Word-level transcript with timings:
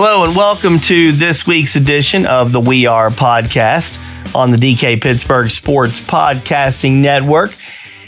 Hello, 0.00 0.22
and 0.22 0.36
welcome 0.36 0.78
to 0.78 1.10
this 1.10 1.44
week's 1.44 1.74
edition 1.74 2.24
of 2.24 2.52
the 2.52 2.60
We 2.60 2.86
Are 2.86 3.10
podcast 3.10 3.98
on 4.32 4.52
the 4.52 4.56
DK 4.56 5.02
Pittsburgh 5.02 5.50
Sports 5.50 5.98
Podcasting 5.98 6.98
Network. 6.98 7.52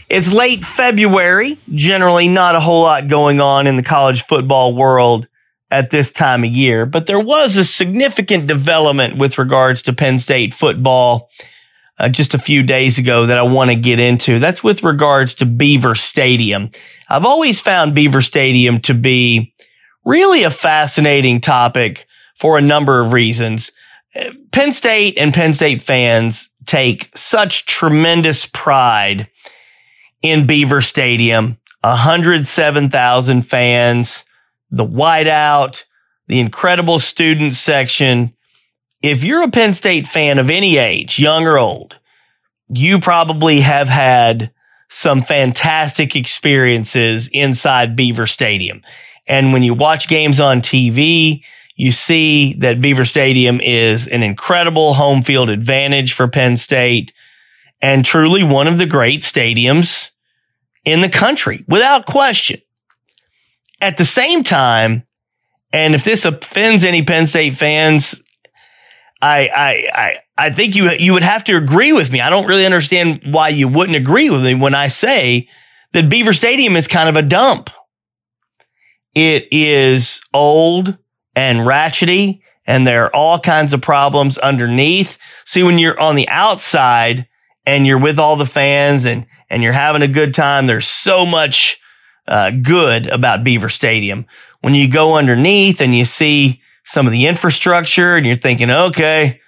It's 0.09 0.33
late 0.33 0.65
February, 0.65 1.59
generally 1.75 2.29
not 2.29 2.55
a 2.55 2.61
whole 2.61 2.83
lot 2.83 3.09
going 3.09 3.41
on 3.41 3.67
in 3.67 3.75
the 3.75 3.83
college 3.83 4.23
football 4.23 4.77
world 4.77 5.27
at 5.73 5.91
this 5.91 6.13
time 6.13 6.45
of 6.45 6.51
year, 6.53 6.87
but 6.87 7.07
there 7.07 7.19
was 7.19 7.57
a 7.57 7.65
significant 7.65 8.47
development 8.47 9.19
with 9.19 9.37
regards 9.37 9.83
to 9.83 9.93
Penn 9.93 10.21
State 10.21 10.55
football 10.55 11.29
uh, 11.99 12.09
just 12.09 12.35
a 12.35 12.39
few 12.39 12.63
days 12.63 12.99
ago 12.99 13.27
that 13.27 13.37
I 13.37 13.43
want 13.43 13.71
to 13.71 13.75
get 13.75 13.99
into. 13.99 14.39
That's 14.39 14.63
with 14.63 14.85
regards 14.85 15.35
to 15.35 15.45
Beaver 15.45 15.97
Stadium. 15.97 16.71
I've 17.09 17.27
always 17.27 17.59
found 17.59 17.97
Beaver 17.97 18.23
Stadium 18.23 18.81
to 18.83 18.95
be 18.95 19.53
really 20.11 20.43
a 20.43 20.51
fascinating 20.51 21.41
topic 21.41 22.07
for 22.37 22.59
a 22.59 22.63
number 22.63 23.01
of 23.01 23.13
reasons. 23.13 23.71
Penn 24.51 24.73
State 24.73 25.17
and 25.17 25.33
Penn 25.33 25.53
State 25.53 25.83
fans 25.83 26.49
take 26.67 27.17
such 27.17 27.65
tremendous 27.65 28.45
pride 28.45 29.29
in 30.21 30.49
Beaver 30.49 30.81
Stadium. 30.81 31.59
107,000 31.83 33.43
fans, 33.43 34.25
the 34.71 34.85
whiteout, 34.85 35.85
the 36.27 36.41
incredible 36.41 36.99
student 36.99 37.55
section. 37.55 38.35
If 39.03 39.23
you're 39.23 39.45
a 39.45 39.51
Penn 39.51 39.75
State 39.75 40.09
fan 40.09 40.39
of 40.39 40.51
any 40.51 40.77
age, 40.77 41.21
young 41.21 41.47
or 41.47 41.57
old, 41.57 41.97
you 42.69 42.99
probably 42.99 43.61
have 43.61 43.89
had 43.89 44.53
some 44.89 45.23
fantastic 45.23 46.17
experiences 46.17 47.29
inside 47.33 47.95
Beaver 47.95 48.27
Stadium. 48.27 48.83
And 49.31 49.53
when 49.53 49.63
you 49.63 49.75
watch 49.75 50.09
games 50.09 50.41
on 50.41 50.61
TV, 50.61 51.45
you 51.77 51.93
see 51.93 52.55
that 52.55 52.81
Beaver 52.81 53.05
Stadium 53.05 53.61
is 53.61 54.09
an 54.09 54.25
incredible 54.25 54.93
home 54.93 55.23
field 55.23 55.49
advantage 55.49 56.15
for 56.15 56.27
Penn 56.27 56.57
State 56.57 57.13
and 57.81 58.05
truly 58.05 58.43
one 58.43 58.67
of 58.67 58.77
the 58.77 58.87
great 58.87 59.21
stadiums 59.21 60.11
in 60.85 61.01
the 61.01 61.09
country 61.09 61.65
without 61.69 62.07
question. 62.07 62.61
At 63.81 63.99
the 63.99 64.05
same 64.05 64.43
time, 64.43 65.05
and 65.73 65.95
if 65.95 66.03
this 66.03 66.25
offends 66.25 66.83
any 66.83 67.03
Penn 67.05 67.27
State 67.27 67.57
fans, 67.57 68.21
I, 69.23 69.49
I, 69.49 69.91
I, 69.95 70.17
I 70.37 70.51
think 70.51 70.75
you, 70.75 70.91
you 70.91 71.13
would 71.13 71.23
have 71.23 71.45
to 71.45 71.57
agree 71.57 71.93
with 71.93 72.11
me. 72.11 72.21
I 72.21 72.31
don't 72.31 72.49
really 72.49 72.67
understand 72.67 73.21
why 73.27 73.51
you 73.51 73.69
wouldn't 73.69 73.97
agree 73.97 74.29
with 74.29 74.43
me 74.43 74.55
when 74.55 74.75
I 74.75 74.89
say 74.89 75.49
that 75.93 76.11
Beaver 76.11 76.33
Stadium 76.33 76.75
is 76.75 76.89
kind 76.89 77.09
of 77.09 77.15
a 77.15 77.23
dump. 77.23 77.71
It 79.15 79.49
is 79.51 80.21
old 80.33 80.97
and 81.35 81.61
ratchety 81.61 82.41
and 82.71 82.87
there 82.87 83.07
are 83.07 83.17
all 83.17 83.41
kinds 83.41 83.73
of 83.73 83.81
problems 83.81 84.39
underneath. 84.39 85.19
See, 85.45 85.65
when 85.65 85.79
you're 85.79 85.99
on 85.99 86.15
the 86.15 86.29
outside 86.29 87.27
and 87.67 87.85
you're 87.85 87.99
with 87.99 88.19
all 88.19 88.37
the 88.37 88.47
fans 88.47 89.05
and, 89.05 89.27
and 89.49 89.61
you're 89.63 89.73
having 89.73 90.03
a 90.03 90.09
good 90.09 90.35
time, 90.35 90.69
there's 90.69 90.87
so 90.87 91.27
much 91.27 91.81
uh, 92.29 92.53
good 92.53 93.09
about 93.09 93.43
Beaver 93.43 93.71
Stadium. 93.71 94.25
When 94.61 94.75
you 94.77 94.89
go 94.89 95.17
underneath 95.17 95.81
and 95.81 95.97
you 95.97 96.05
see 96.05 96.61
some 96.85 97.07
of 97.07 97.13
the 97.13 97.27
infrastructure 97.27 98.17
and 98.17 98.25
you're 98.25 98.37
thinking, 98.37 98.71
okay, 98.71 99.41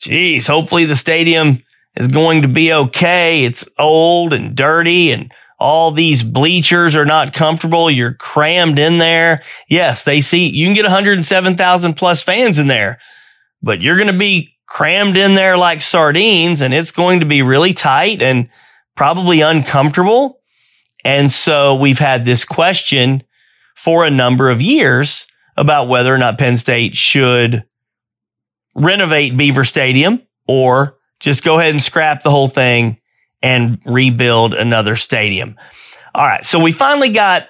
geez, 0.00 0.46
hopefully 0.46 0.84
the 0.84 0.94
stadium 0.94 1.64
is 1.96 2.06
going 2.06 2.42
to 2.42 2.48
be 2.48 2.72
okay. 2.72 3.44
It's 3.44 3.68
old 3.76 4.32
and 4.32 4.54
dirty 4.54 5.10
and 5.10 5.32
all 5.58 5.90
these 5.90 6.22
bleachers 6.22 6.94
are 6.94 7.04
not 7.04 7.32
comfortable. 7.32 7.90
You're 7.90 8.14
crammed 8.14 8.78
in 8.78 8.98
there. 8.98 9.42
Yes, 9.68 10.04
they 10.04 10.20
see 10.20 10.48
you 10.48 10.66
can 10.66 10.74
get 10.74 10.84
107,000 10.84 11.94
plus 11.94 12.22
fans 12.22 12.58
in 12.58 12.68
there, 12.68 13.00
but 13.62 13.80
you're 13.80 13.96
going 13.96 14.12
to 14.12 14.18
be 14.18 14.56
crammed 14.66 15.16
in 15.16 15.34
there 15.34 15.56
like 15.56 15.80
sardines 15.80 16.60
and 16.60 16.72
it's 16.72 16.92
going 16.92 17.20
to 17.20 17.26
be 17.26 17.42
really 17.42 17.74
tight 17.74 18.22
and 18.22 18.48
probably 18.94 19.40
uncomfortable. 19.40 20.40
And 21.04 21.32
so 21.32 21.74
we've 21.74 21.98
had 21.98 22.24
this 22.24 22.44
question 22.44 23.24
for 23.74 24.04
a 24.04 24.10
number 24.10 24.50
of 24.50 24.60
years 24.60 25.26
about 25.56 25.88
whether 25.88 26.14
or 26.14 26.18
not 26.18 26.38
Penn 26.38 26.56
State 26.56 26.94
should 26.94 27.64
renovate 28.74 29.36
Beaver 29.36 29.64
Stadium 29.64 30.22
or 30.46 30.96
just 31.18 31.42
go 31.42 31.58
ahead 31.58 31.74
and 31.74 31.82
scrap 31.82 32.22
the 32.22 32.30
whole 32.30 32.48
thing 32.48 32.97
and 33.42 33.78
rebuild 33.84 34.54
another 34.54 34.96
stadium. 34.96 35.56
All 36.14 36.26
right. 36.26 36.44
So 36.44 36.58
we 36.58 36.72
finally 36.72 37.10
got 37.10 37.48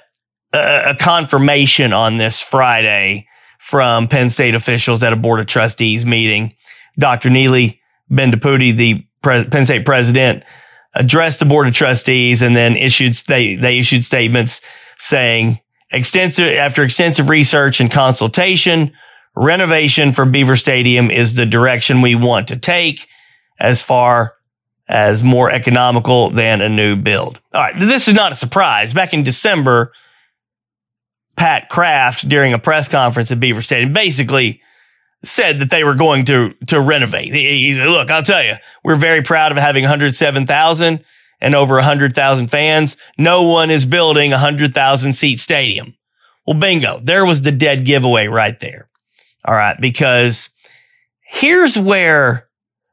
a, 0.53 0.91
a 0.91 0.94
confirmation 0.97 1.93
on 1.93 2.19
this 2.19 2.41
Friday 2.41 3.26
from 3.59 4.09
Penn 4.09 4.31
State 4.31 4.54
officials 4.54 5.03
at 5.03 5.12
a 5.12 5.16
board 5.16 5.41
of 5.41 5.47
trustees 5.47 6.04
meeting. 6.04 6.54
Dr. 6.98 7.28
Neeli 7.28 7.78
Bendapudi, 8.10 8.77
the 8.77 9.06
Pre- 9.22 9.44
Penn 9.44 9.65
State 9.65 9.84
president, 9.84 10.44
addressed 10.94 11.38
the 11.38 11.44
board 11.44 11.69
of 11.69 11.75
trustees 11.75 12.43
and 12.43 12.56
then 12.56 12.77
issued 12.77 13.15
they 13.28 13.56
they 13.56 13.78
issued 13.78 14.04
statements 14.04 14.60
saying 14.98 15.60
extensive 15.91 16.54
after 16.54 16.82
extensive 16.82 17.28
research 17.28 17.81
and 17.81 17.91
consultation, 17.91 18.93
renovation 19.37 20.12
for 20.12 20.25
Beaver 20.25 20.56
Stadium 20.56 21.10
is 21.10 21.34
the 21.34 21.47
direction 21.47 22.00
we 22.00 22.15
want 22.15 22.48
to 22.48 22.56
take 22.56 23.06
as 23.60 23.82
far 23.82 24.34
as 24.88 25.22
more 25.22 25.50
economical 25.50 26.31
than 26.31 26.60
a 26.60 26.69
new 26.69 26.97
build. 26.97 27.38
All 27.53 27.60
right. 27.60 27.78
This 27.78 28.09
is 28.09 28.15
not 28.15 28.32
a 28.32 28.37
surprise. 28.37 28.93
Back 28.94 29.12
in 29.12 29.22
December, 29.22 29.93
Pat 31.37 31.69
Kraft 31.69 32.28
during 32.28 32.53
a 32.54 32.59
press 32.59 32.88
conference 32.88 33.31
at 33.31 33.38
Beaver 33.38 33.62
Stadium 33.62 33.93
basically 33.93 34.62
said 35.25 35.59
that 35.59 35.71
they 35.71 35.84
were 35.84 35.94
going 35.94 36.25
to, 36.27 36.54
to 36.66 36.81
renovate. 36.81 37.34
He, 37.34 37.68
he 37.68 37.74
said, 37.74 37.89
look, 37.89 38.10
I'll 38.10 38.22
tell 38.22 38.42
you, 38.42 38.54
we're 38.83 38.97
very 38.97 39.22
proud 39.22 39.53
of 39.53 39.59
having 39.59 39.83
107,000 39.83 41.04
and 41.41 41.54
over 41.54 41.74
100,000 41.74 42.48
fans. 42.48 42.97
No 43.18 43.42
one 43.42 43.71
is 43.71 43.84
building 43.84 44.33
a 44.33 44.36
100,000 44.36 45.12
seat 45.12 45.39
stadium. 45.39 45.95
Well, 46.47 46.59
bingo. 46.59 47.01
There 47.03 47.27
was 47.27 47.42
the 47.42 47.53
dead 47.53 47.84
giveaway 47.84 48.27
right 48.27 48.59
there. 48.59 48.89
All 49.45 49.54
right. 49.54 49.78
Because 49.78 50.48
here's 51.21 51.77
where 51.77 52.48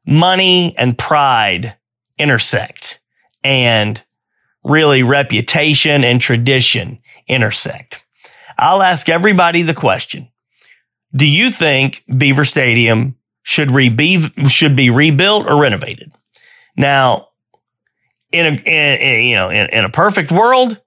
money 0.06 0.76
and 0.78 0.98
pride 0.98 1.76
intersect 2.18 3.00
and 3.44 4.02
really 4.64 5.04
reputation 5.04 6.04
and 6.04 6.20
tradition 6.20 7.00
intersect. 7.28 8.04
I'll 8.58 8.82
ask 8.82 9.10
everybody 9.10 9.62
the 9.62 9.74
question. 9.74 10.30
Do 11.16 11.26
you 11.26 11.52
think 11.52 12.04
Beaver 12.18 12.46
Stadium 12.46 13.16
should 13.44 13.72
re- 13.72 14.32
should 14.48 14.76
be 14.76 14.90
rebuilt 14.90 15.46
or 15.48 15.62
renovated? 15.62 16.12
Now, 16.76 17.30
in 18.32 18.46
a 18.46 18.58
in, 18.58 19.26
you 19.26 19.36
know 19.36 19.50
in, 19.50 19.68
in 19.70 19.86
a 19.86 19.90
perfect 19.90 20.32
world, 20.32 20.82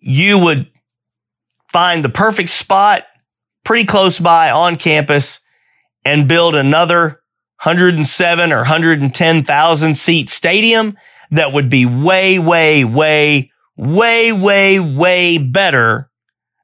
you 0.00 0.38
would 0.38 0.70
find 1.72 2.04
the 2.04 2.08
perfect 2.08 2.48
spot 2.48 3.04
pretty 3.64 3.84
close 3.84 4.18
by 4.18 4.50
on 4.50 4.76
campus 4.76 5.40
and 6.04 6.28
build 6.28 6.54
another 6.54 7.20
107 7.62 8.52
or 8.52 8.58
110,000 8.58 9.94
seat 9.94 10.30
stadium 10.30 10.96
that 11.30 11.52
would 11.52 11.68
be 11.68 11.84
way, 11.84 12.38
way, 12.38 12.84
way, 12.84 13.50
way, 13.76 14.32
way, 14.32 14.80
way 14.80 15.38
better 15.38 16.10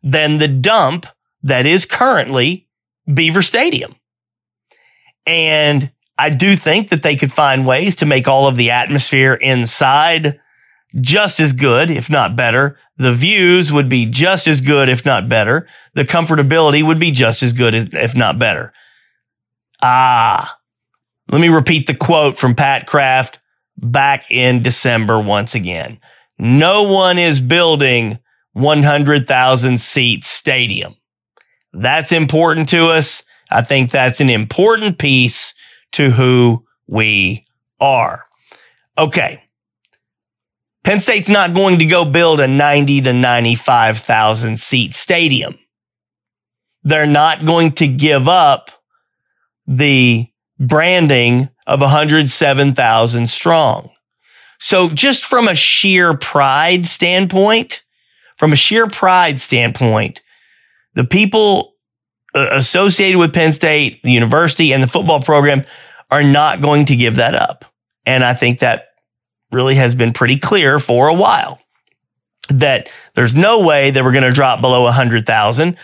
than 0.02 0.37
the 0.37 0.49
dump 0.49 1.06
that 1.43 1.67
is 1.67 1.85
currently 1.87 2.69
Beaver 3.12 3.43
Stadium. 3.43 3.96
And 5.26 5.91
I 6.17 6.31
do 6.31 6.56
think 6.56 6.91
that 6.91 7.02
they 7.02 7.17
could 7.17 7.32
find 7.32 7.67
ways 7.67 7.96
to 7.96 8.06
make 8.06 8.29
all 8.29 8.46
of 8.46 8.56
the 8.56 8.70
atmosphere 8.70 9.35
inside 9.35 10.41
just 11.00 11.41
as 11.41 11.52
good, 11.52 11.91
if 11.91 12.08
not 12.08 12.37
better. 12.37 12.79
The 12.96 13.14
views 13.14 13.73
would 13.73 13.88
be 13.88 14.06
just 14.06 14.46
as 14.46 14.61
good, 14.61 14.88
if 14.88 15.05
not 15.05 15.29
better. 15.29 15.67
The 15.94 16.05
comfortability 16.05 16.87
would 16.87 17.00
be 17.00 17.11
just 17.11 17.43
as 17.43 17.52
good, 17.52 17.75
if 17.75 18.14
not 18.14 18.38
better. 18.38 18.73
Ah, 19.82 20.58
let 21.31 21.41
me 21.41 21.49
repeat 21.49 21.87
the 21.87 21.94
quote 21.94 22.37
from 22.37 22.55
Pat 22.55 22.87
Kraft 22.87 23.38
back 23.76 24.31
in 24.31 24.62
December 24.62 25.19
once 25.19 25.55
again. 25.55 25.99
No 26.38 26.82
one 26.82 27.19
is 27.19 27.41
building 27.41 28.19
100,000 28.53 29.79
seat 29.79 30.25
stadium. 30.25 30.94
That's 31.73 32.12
important 32.12 32.69
to 32.71 32.88
us. 32.88 33.23
I 33.50 33.62
think 33.62 33.91
that's 33.91 34.21
an 34.21 34.31
important 34.31 34.99
piece 34.99 35.55
to 35.93 36.11
who 36.11 36.65
we 36.87 37.44
are. 37.81 38.25
Okay. 38.97 39.43
Penn 40.82 41.00
State's 41.00 41.29
not 41.29 41.55
going 41.55 41.79
to 41.79 41.87
go 41.87 42.05
build 42.05 42.41
a 42.41 42.47
90 42.47 43.03
to 43.03 43.12
95,000 43.12 44.59
seat 44.59 44.94
stadium. 44.94 45.59
They're 46.82 47.06
not 47.06 47.47
going 47.47 47.73
to 47.73 47.88
give 47.88 48.29
up 48.29 48.70
the 49.67 50.29
branding 50.59 51.49
of 51.67 51.81
107,000 51.81 53.29
strong. 53.29 53.91
So 54.61 54.89
just 54.89 55.25
from 55.25 55.49
a 55.49 55.55
sheer 55.55 56.17
pride 56.17 56.87
standpoint, 56.87 57.83
from 58.37 58.53
a 58.53 58.56
sheer 58.56 58.87
pride 58.87 59.41
standpoint, 59.41 60.23
the 60.95 61.05
people 61.05 61.75
uh, 62.35 62.49
associated 62.53 63.19
with 63.19 63.35
Penn 63.35 63.53
State, 63.53 64.03
the 64.03 64.12
university 64.12 64.73
and 64.73 64.83
the 64.83 64.89
football 64.89 65.21
program 65.21 65.65
are 66.11 66.23
not 66.23 66.61
going 66.61 66.87
to 66.87 66.97
give 66.97 67.17
that 67.17 67.35
up. 67.35 67.65
And 68.06 68.25
I 68.25 68.35
think 68.35 68.61
that 68.61 68.87
really 69.51 69.75
has 69.77 69.95
been 69.95 70.12
pretty 70.12 70.39
clear 70.39 70.79
for 70.79 71.09
a 71.09 71.15
while 71.15 71.61
that 72.49 72.91
there's 73.15 73.35
no 73.35 73.61
way 73.61 73.91
that 73.91 74.05
we're 74.05 74.12
going 74.12 74.25
to 74.25 74.31
drop 74.31 74.61
below 74.61 74.83
100,000. 74.83 75.77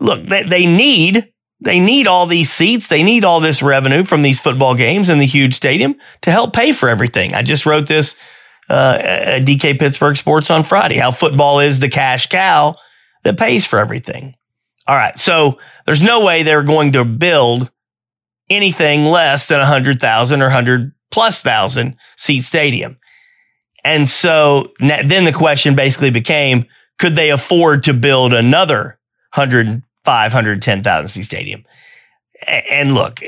Look, 0.00 0.26
they, 0.26 0.42
they 0.42 0.66
need 0.66 1.32
they 1.60 1.78
need 1.78 2.06
all 2.06 2.26
these 2.26 2.50
seats. 2.50 2.88
They 2.88 3.02
need 3.02 3.24
all 3.24 3.40
this 3.40 3.62
revenue 3.62 4.04
from 4.04 4.22
these 4.22 4.40
football 4.40 4.74
games 4.74 5.08
in 5.08 5.18
the 5.18 5.26
huge 5.26 5.54
stadium 5.54 5.96
to 6.22 6.30
help 6.30 6.54
pay 6.54 6.72
for 6.72 6.88
everything. 6.88 7.34
I 7.34 7.42
just 7.42 7.66
wrote 7.66 7.86
this 7.86 8.16
uh, 8.68 8.98
at 9.00 9.44
DK 9.44 9.78
Pittsburgh 9.78 10.16
Sports 10.16 10.50
on 10.50 10.64
Friday 10.64 10.96
how 10.96 11.10
football 11.10 11.60
is 11.60 11.80
the 11.80 11.88
cash 11.88 12.28
cow 12.28 12.74
that 13.24 13.38
pays 13.38 13.66
for 13.66 13.78
everything. 13.78 14.34
All 14.86 14.96
right. 14.96 15.18
So 15.18 15.58
there's 15.86 16.02
no 16.02 16.24
way 16.24 16.42
they're 16.42 16.62
going 16.62 16.92
to 16.92 17.04
build 17.04 17.70
anything 18.48 19.04
less 19.04 19.46
than 19.46 19.58
100,000 19.58 20.42
or 20.42 20.46
100 20.46 20.92
plus 21.10 21.42
thousand 21.42 21.96
seat 22.16 22.42
stadium. 22.42 22.98
And 23.84 24.08
so 24.08 24.72
then 24.78 25.24
the 25.24 25.32
question 25.32 25.74
basically 25.74 26.10
became, 26.10 26.66
could 26.98 27.16
they 27.16 27.30
afford 27.30 27.84
to 27.84 27.94
build 27.94 28.32
another 28.32 28.98
100, 29.34 29.82
510,000 30.04 31.08
seat 31.08 31.22
stadium? 31.22 31.64
And 32.46 32.94
look, 32.94 33.20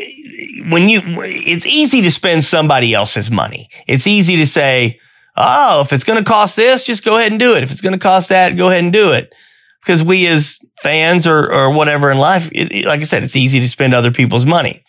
when 0.70 0.88
you, 0.88 1.00
it's 1.22 1.66
easy 1.66 2.00
to 2.02 2.10
spend 2.10 2.44
somebody 2.44 2.94
else's 2.94 3.30
money. 3.30 3.68
It's 3.86 4.06
easy 4.06 4.36
to 4.36 4.46
say, 4.46 4.98
oh, 5.36 5.82
if 5.82 5.92
it's 5.92 6.04
going 6.04 6.18
to 6.18 6.28
cost 6.28 6.56
this, 6.56 6.84
just 6.84 7.04
go 7.04 7.18
ahead 7.18 7.32
and 7.32 7.38
do 7.38 7.54
it. 7.54 7.62
If 7.62 7.70
it's 7.70 7.82
going 7.82 7.92
to 7.92 7.98
cost 7.98 8.30
that, 8.30 8.56
go 8.56 8.68
ahead 8.68 8.84
and 8.84 8.92
do 8.92 9.12
it. 9.12 9.34
Because 9.82 10.02
we 10.02 10.26
as 10.28 10.58
fans 10.80 11.26
or, 11.26 11.52
or 11.52 11.72
whatever 11.72 12.10
in 12.10 12.18
life, 12.18 12.48
it, 12.52 12.86
like 12.86 13.00
I 13.00 13.04
said, 13.04 13.24
it's 13.24 13.36
easy 13.36 13.60
to 13.60 13.68
spend 13.68 13.92
other 13.92 14.12
people's 14.12 14.46
money. 14.46 14.82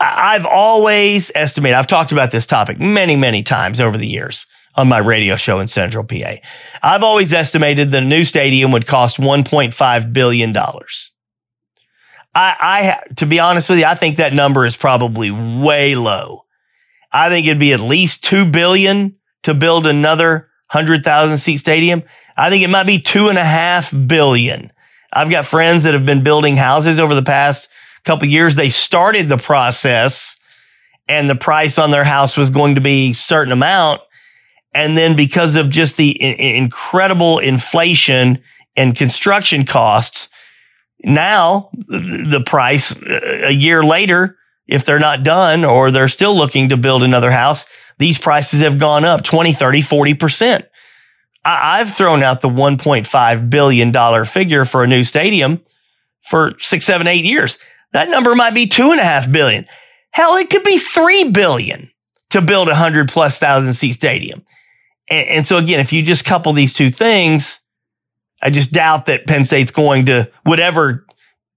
I've 0.00 0.46
always 0.46 1.30
estimated, 1.34 1.76
I've 1.76 1.86
talked 1.86 2.10
about 2.10 2.32
this 2.32 2.46
topic 2.46 2.80
many, 2.80 3.14
many 3.14 3.42
times 3.42 3.80
over 3.80 3.96
the 3.96 4.08
years 4.08 4.46
on 4.76 4.88
my 4.88 4.98
radio 4.98 5.36
show 5.36 5.60
in 5.60 5.68
Central 5.68 6.04
PA. 6.04 6.34
I've 6.82 7.02
always 7.02 7.32
estimated 7.32 7.90
the 7.90 8.00
new 8.00 8.24
stadium 8.24 8.72
would 8.72 8.86
cost 8.86 9.18
$1.5 9.18 10.12
billion. 10.12 10.56
I, 10.56 10.76
I, 12.34 13.00
to 13.16 13.26
be 13.26 13.38
honest 13.38 13.68
with 13.68 13.78
you, 13.78 13.84
I 13.84 13.94
think 13.94 14.16
that 14.16 14.32
number 14.32 14.66
is 14.66 14.76
probably 14.76 15.30
way 15.30 15.94
low. 15.94 16.44
I 17.12 17.28
think 17.28 17.46
it'd 17.46 17.60
be 17.60 17.72
at 17.72 17.80
least 17.80 18.24
2 18.24 18.46
billion 18.46 19.16
to 19.44 19.54
build 19.54 19.86
another 19.86 20.48
100,000 20.72 21.38
seat 21.38 21.58
stadium. 21.58 22.02
I 22.36 22.50
think 22.50 22.64
it 22.64 22.68
might 22.68 22.86
be 22.86 23.00
two 23.00 23.28
and 23.28 23.38
a 23.38 23.44
half 23.44 23.92
billion. 24.06 24.72
I've 25.12 25.30
got 25.30 25.46
friends 25.46 25.84
that 25.84 25.94
have 25.94 26.04
been 26.04 26.24
building 26.24 26.56
houses 26.56 26.98
over 26.98 27.14
the 27.14 27.22
past 27.22 27.68
couple 28.04 28.28
years, 28.28 28.54
they 28.54 28.68
started 28.68 29.28
the 29.28 29.38
process 29.38 30.36
and 31.08 31.28
the 31.28 31.34
price 31.34 31.78
on 31.78 31.90
their 31.90 32.04
house 32.04 32.36
was 32.36 32.50
going 32.50 32.76
to 32.76 32.80
be 32.80 33.12
certain 33.12 33.52
amount. 33.52 34.00
And 34.74 34.98
then 34.98 35.14
because 35.16 35.54
of 35.54 35.70
just 35.70 35.96
the 35.96 36.18
I- 36.20 36.26
incredible 36.42 37.38
inflation 37.38 38.42
and 38.76 38.96
construction 38.96 39.64
costs, 39.64 40.28
now 41.04 41.70
the 41.88 42.42
price 42.44 42.92
uh, 42.96 43.20
a 43.44 43.52
year 43.52 43.84
later, 43.84 44.36
if 44.66 44.84
they're 44.84 44.98
not 44.98 45.22
done 45.22 45.64
or 45.64 45.90
they're 45.90 46.08
still 46.08 46.36
looking 46.36 46.70
to 46.70 46.76
build 46.76 47.02
another 47.02 47.30
house, 47.30 47.64
these 47.98 48.18
prices 48.18 48.60
have 48.60 48.78
gone 48.78 49.04
up 49.04 49.22
20, 49.22 49.52
30, 49.52 49.82
40%. 49.82 50.64
I- 51.44 51.80
I've 51.80 51.94
thrown 51.94 52.22
out 52.22 52.40
the 52.40 52.48
$1.5 52.48 53.50
billion 53.50 54.24
figure 54.24 54.64
for 54.64 54.82
a 54.82 54.88
new 54.88 55.04
stadium 55.04 55.60
for 56.28 56.54
six, 56.58 56.84
seven, 56.84 57.06
eight 57.06 57.24
years. 57.24 57.58
That 57.92 58.08
number 58.08 58.34
might 58.34 58.54
be 58.54 58.66
two 58.66 58.90
and 58.90 59.00
a 59.00 59.04
half 59.04 59.30
billion. 59.30 59.66
Hell, 60.10 60.36
it 60.36 60.50
could 60.50 60.64
be 60.64 60.78
three 60.78 61.24
billion 61.30 61.90
to 62.30 62.40
build 62.40 62.68
a 62.68 62.74
hundred 62.74 63.08
plus 63.08 63.38
thousand 63.38 63.74
seat 63.74 63.92
stadium. 63.92 64.42
And, 65.08 65.28
and, 65.28 65.46
so 65.46 65.56
again, 65.56 65.80
if 65.80 65.92
you 65.92 66.02
just 66.02 66.24
couple 66.24 66.52
these 66.52 66.72
two 66.72 66.90
things, 66.90 67.60
I 68.42 68.50
just 68.50 68.72
doubt 68.72 69.06
that 69.06 69.26
Penn 69.26 69.44
State's 69.44 69.72
going 69.72 70.06
to 70.06 70.30
would 70.46 70.60
ever 70.60 71.04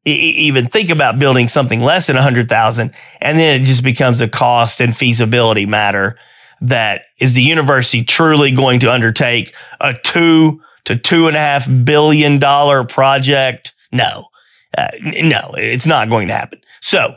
e- 0.05 0.11
even 0.11 0.67
think 0.67 0.89
about 0.89 1.19
building 1.19 1.47
something 1.47 1.81
less 1.81 2.07
than 2.07 2.17
a 2.17 2.21
hundred 2.21 2.49
thousand. 2.49 2.93
And 3.21 3.39
then 3.39 3.61
it 3.61 3.65
just 3.65 3.83
becomes 3.83 4.21
a 4.21 4.27
cost 4.27 4.81
and 4.81 4.95
feasibility 4.95 5.65
matter 5.65 6.17
that 6.61 7.01
is 7.19 7.33
the 7.33 7.41
university 7.41 8.03
truly 8.03 8.51
going 8.51 8.79
to 8.79 8.91
undertake 8.91 9.53
a 9.79 9.93
two 9.93 10.61
to 10.85 10.95
two 10.95 11.27
and 11.27 11.35
a 11.35 11.39
half 11.39 11.67
billion 11.83 12.39
dollar 12.39 12.83
project? 12.83 13.73
No. 13.91 14.25
Uh, 14.77 14.89
no, 15.01 15.53
it's 15.57 15.87
not 15.87 16.09
going 16.09 16.27
to 16.27 16.33
happen. 16.33 16.59
So 16.81 17.15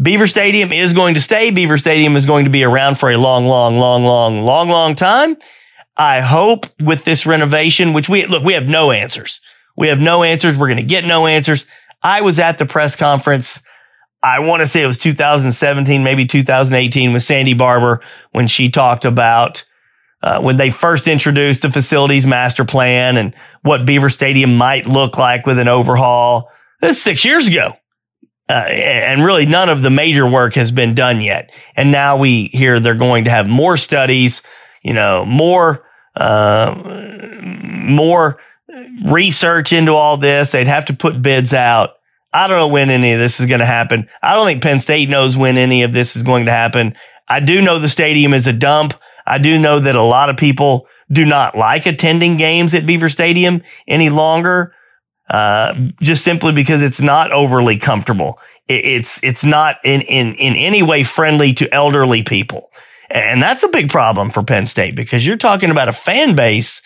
Beaver 0.00 0.26
Stadium 0.26 0.72
is 0.72 0.92
going 0.92 1.14
to 1.14 1.20
stay. 1.20 1.50
Beaver 1.50 1.78
Stadium 1.78 2.16
is 2.16 2.26
going 2.26 2.44
to 2.44 2.50
be 2.50 2.62
around 2.62 2.96
for 2.96 3.10
a 3.10 3.16
long, 3.16 3.46
long, 3.46 3.78
long, 3.78 4.04
long, 4.04 4.42
long, 4.42 4.68
long 4.68 4.94
time. 4.94 5.36
I 5.96 6.20
hope 6.20 6.66
with 6.80 7.04
this 7.04 7.26
renovation, 7.26 7.92
which 7.92 8.08
we 8.08 8.26
look, 8.26 8.44
we 8.44 8.54
have 8.54 8.66
no 8.66 8.92
answers. 8.92 9.40
We 9.76 9.88
have 9.88 10.00
no 10.00 10.22
answers. 10.22 10.56
We're 10.56 10.68
going 10.68 10.76
to 10.76 10.82
get 10.82 11.04
no 11.04 11.26
answers. 11.26 11.64
I 12.02 12.20
was 12.20 12.38
at 12.38 12.58
the 12.58 12.66
press 12.66 12.94
conference. 12.94 13.60
I 14.22 14.40
want 14.40 14.60
to 14.60 14.66
say 14.66 14.82
it 14.82 14.86
was 14.86 14.98
2017, 14.98 16.02
maybe 16.02 16.26
2018 16.26 17.12
with 17.12 17.22
Sandy 17.22 17.54
Barbour 17.54 18.00
when 18.32 18.46
she 18.46 18.70
talked 18.70 19.04
about 19.04 19.64
uh, 20.22 20.40
when 20.40 20.56
they 20.56 20.70
first 20.70 21.06
introduced 21.06 21.62
the 21.62 21.70
facilities 21.70 22.26
master 22.26 22.64
plan 22.64 23.16
and 23.16 23.34
what 23.62 23.86
Beaver 23.86 24.10
Stadium 24.10 24.56
might 24.56 24.86
look 24.86 25.16
like 25.16 25.46
with 25.46 25.58
an 25.58 25.68
overhaul. 25.68 26.50
This 26.80 26.96
is 26.96 27.02
six 27.02 27.24
years 27.24 27.48
ago. 27.48 27.77
Uh, 28.48 28.64
and 28.66 29.22
really 29.24 29.44
none 29.44 29.68
of 29.68 29.82
the 29.82 29.90
major 29.90 30.26
work 30.26 30.54
has 30.54 30.70
been 30.70 30.94
done 30.94 31.20
yet. 31.20 31.50
And 31.76 31.92
now 31.92 32.16
we 32.16 32.44
hear 32.46 32.80
they're 32.80 32.94
going 32.94 33.24
to 33.24 33.30
have 33.30 33.46
more 33.46 33.76
studies, 33.76 34.40
you 34.82 34.94
know, 34.94 35.26
more, 35.26 35.84
uh, 36.16 36.74
more 37.62 38.38
research 39.04 39.72
into 39.72 39.92
all 39.92 40.16
this. 40.16 40.52
They'd 40.52 40.66
have 40.66 40.86
to 40.86 40.94
put 40.94 41.20
bids 41.20 41.52
out. 41.52 41.90
I 42.32 42.46
don't 42.46 42.58
know 42.58 42.68
when 42.68 42.90
any 42.90 43.12
of 43.12 43.20
this 43.20 43.40
is 43.40 43.46
going 43.46 43.60
to 43.60 43.66
happen. 43.66 44.08
I 44.22 44.34
don't 44.34 44.46
think 44.46 44.62
Penn 44.62 44.78
State 44.78 45.08
knows 45.08 45.36
when 45.36 45.58
any 45.58 45.82
of 45.82 45.92
this 45.92 46.16
is 46.16 46.22
going 46.22 46.46
to 46.46 46.52
happen. 46.52 46.94
I 47.28 47.40
do 47.40 47.60
know 47.60 47.78
the 47.78 47.88
stadium 47.88 48.34
is 48.34 48.46
a 48.46 48.52
dump. 48.52 48.94
I 49.26 49.38
do 49.38 49.58
know 49.58 49.80
that 49.80 49.94
a 49.94 50.02
lot 50.02 50.30
of 50.30 50.36
people 50.36 50.86
do 51.10 51.24
not 51.24 51.56
like 51.56 51.86
attending 51.86 52.36
games 52.36 52.74
at 52.74 52.86
Beaver 52.86 53.08
Stadium 53.08 53.62
any 53.86 54.10
longer 54.10 54.74
uh, 55.30 55.74
just 56.00 56.24
simply 56.24 56.52
because 56.52 56.82
it's 56.82 57.00
not 57.00 57.32
overly 57.32 57.76
comfortable. 57.76 58.40
It, 58.66 58.84
it's 58.84 59.22
it's 59.22 59.44
not 59.44 59.76
in, 59.84 60.00
in 60.02 60.34
in 60.34 60.56
any 60.56 60.82
way 60.82 61.04
friendly 61.04 61.52
to 61.54 61.72
elderly 61.72 62.22
people, 62.22 62.70
and 63.10 63.42
that's 63.42 63.62
a 63.62 63.68
big 63.68 63.90
problem 63.90 64.30
for 64.30 64.42
Penn 64.42 64.66
State 64.66 64.96
because 64.96 65.26
you're 65.26 65.36
talking 65.36 65.70
about 65.70 65.88
a 65.88 65.92
fan 65.92 66.34
base 66.34 66.80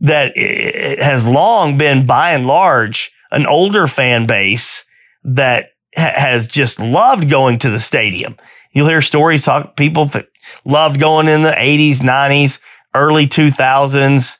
that 0.00 0.36
has 0.36 1.26
long 1.26 1.76
been, 1.76 2.06
by 2.06 2.32
and 2.32 2.46
large, 2.46 3.12
an 3.30 3.46
older 3.46 3.86
fan 3.86 4.26
base 4.26 4.84
that 5.24 5.70
ha- 5.96 6.14
has 6.14 6.46
just 6.46 6.78
loved 6.78 7.28
going 7.28 7.58
to 7.58 7.70
the 7.70 7.80
stadium. 7.80 8.36
You'll 8.72 8.88
hear 8.88 9.02
stories 9.02 9.42
talk 9.42 9.76
people 9.76 10.06
that 10.06 10.28
loved 10.64 11.00
going 11.00 11.28
in 11.28 11.42
the 11.42 11.50
80s, 11.50 11.96
90s, 11.96 12.60
early 12.94 13.26
2000s. 13.26 14.38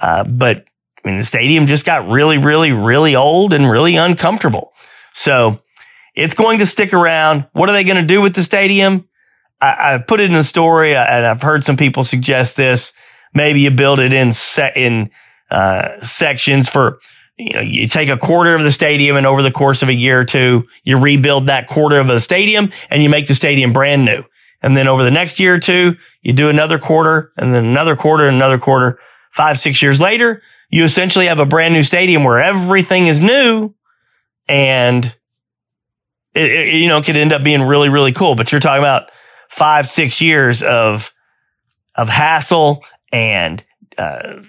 Uh, 0.00 0.24
but 0.24 0.64
I 1.08 1.10
mean, 1.10 1.20
the 1.20 1.24
stadium 1.24 1.64
just 1.64 1.86
got 1.86 2.06
really, 2.06 2.36
really, 2.36 2.70
really 2.70 3.16
old 3.16 3.54
and 3.54 3.70
really 3.70 3.96
uncomfortable. 3.96 4.74
So 5.14 5.60
it's 6.14 6.34
going 6.34 6.58
to 6.58 6.66
stick 6.66 6.92
around. 6.92 7.46
What 7.52 7.70
are 7.70 7.72
they 7.72 7.82
going 7.82 7.96
to 7.96 8.02
do 8.02 8.20
with 8.20 8.34
the 8.34 8.44
stadium? 8.44 9.08
I, 9.58 9.94
I 9.94 9.98
put 9.98 10.20
it 10.20 10.24
in 10.24 10.34
the 10.34 10.44
story, 10.44 10.94
uh, 10.94 11.02
and 11.02 11.26
I've 11.26 11.40
heard 11.40 11.64
some 11.64 11.78
people 11.78 12.04
suggest 12.04 12.56
this. 12.56 12.92
Maybe 13.32 13.62
you 13.62 13.70
build 13.70 14.00
it 14.00 14.12
in 14.12 14.32
set 14.32 14.76
in 14.76 15.10
uh, 15.50 15.98
sections 16.04 16.68
for 16.68 17.00
you 17.38 17.54
know 17.54 17.60
you 17.62 17.88
take 17.88 18.10
a 18.10 18.18
quarter 18.18 18.54
of 18.54 18.62
the 18.62 18.70
stadium, 18.70 19.16
and 19.16 19.26
over 19.26 19.42
the 19.42 19.50
course 19.50 19.82
of 19.82 19.88
a 19.88 19.94
year 19.94 20.20
or 20.20 20.24
two, 20.26 20.66
you 20.84 20.98
rebuild 20.98 21.46
that 21.46 21.68
quarter 21.68 21.98
of 21.98 22.06
the 22.06 22.20
stadium, 22.20 22.70
and 22.90 23.02
you 23.02 23.08
make 23.08 23.28
the 23.28 23.34
stadium 23.34 23.72
brand 23.72 24.04
new. 24.04 24.24
And 24.60 24.76
then 24.76 24.88
over 24.88 25.04
the 25.04 25.10
next 25.10 25.40
year 25.40 25.54
or 25.54 25.58
two, 25.58 25.96
you 26.20 26.34
do 26.34 26.50
another 26.50 26.78
quarter, 26.78 27.32
and 27.38 27.54
then 27.54 27.64
another 27.64 27.96
quarter, 27.96 28.26
and 28.26 28.36
another 28.36 28.58
quarter. 28.58 28.98
Five, 29.30 29.58
six 29.58 29.80
years 29.80 30.00
later, 30.00 30.42
you 30.70 30.84
essentially 30.84 31.26
have 31.26 31.40
a 31.40 31.46
brand 31.46 31.74
new 31.74 31.82
stadium 31.82 32.24
where 32.24 32.40
everything 32.40 33.06
is 33.06 33.20
new, 33.20 33.74
and 34.48 35.04
it, 36.34 36.50
it, 36.50 36.74
you 36.74 36.88
know 36.88 37.02
could 37.02 37.16
end 37.16 37.32
up 37.32 37.42
being 37.42 37.62
really, 37.62 37.88
really 37.88 38.12
cool. 38.12 38.34
But 38.34 38.52
you're 38.52 38.60
talking 38.60 38.82
about 38.82 39.10
five, 39.48 39.88
six 39.88 40.20
years 40.20 40.62
of 40.62 41.12
of 41.94 42.08
hassle 42.08 42.82
and 43.12 43.64
uh, 43.96 44.40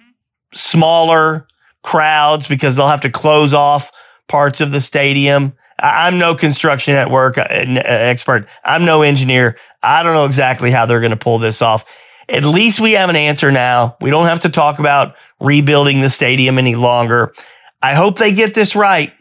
smaller 0.53 1.47
crowds 1.83 2.47
because 2.47 2.75
they'll 2.75 2.87
have 2.87 3.01
to 3.01 3.09
close 3.09 3.53
off 3.53 3.91
parts 4.27 4.61
of 4.61 4.71
the 4.71 4.81
stadium. 4.81 5.53
I'm 5.81 6.19
no 6.19 6.35
construction 6.35 6.95
at 6.95 7.09
work 7.09 7.37
uh, 7.37 7.47
uh, 7.49 7.81
expert. 7.85 8.47
I'm 8.63 8.85
no 8.85 9.01
engineer. 9.01 9.57
I 9.81 10.03
don't 10.03 10.13
know 10.13 10.25
exactly 10.25 10.71
how 10.71 10.85
they're 10.85 10.99
going 10.99 11.11
to 11.11 11.17
pull 11.17 11.39
this 11.39 11.61
off. 11.61 11.85
At 12.27 12.45
least 12.45 12.79
we 12.79 12.91
have 12.91 13.09
an 13.09 13.15
answer 13.15 13.51
now. 13.51 13.95
We 14.01 14.09
don't 14.09 14.27
have 14.27 14.41
to 14.41 14.49
talk 14.49 14.79
about 14.79 15.15
rebuilding 15.39 16.01
the 16.01 16.09
stadium 16.09 16.57
any 16.57 16.75
longer. 16.75 17.33
I 17.81 17.95
hope 17.95 18.17
they 18.17 18.33
get 18.33 18.53
this 18.53 18.75
right 18.75 19.13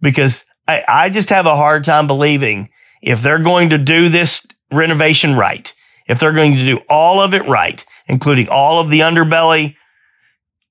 because 0.00 0.44
I, 0.66 0.84
I 0.86 1.08
just 1.10 1.30
have 1.30 1.46
a 1.46 1.56
hard 1.56 1.84
time 1.84 2.06
believing 2.06 2.70
if 3.02 3.22
they're 3.22 3.38
going 3.38 3.70
to 3.70 3.78
do 3.78 4.08
this 4.08 4.46
renovation 4.72 5.34
right, 5.34 5.72
if 6.06 6.20
they're 6.20 6.32
going 6.32 6.54
to 6.54 6.66
do 6.66 6.80
all 6.88 7.20
of 7.20 7.34
it 7.34 7.46
right, 7.48 7.84
including 8.06 8.48
all 8.48 8.80
of 8.80 8.90
the 8.90 9.00
underbelly, 9.00 9.76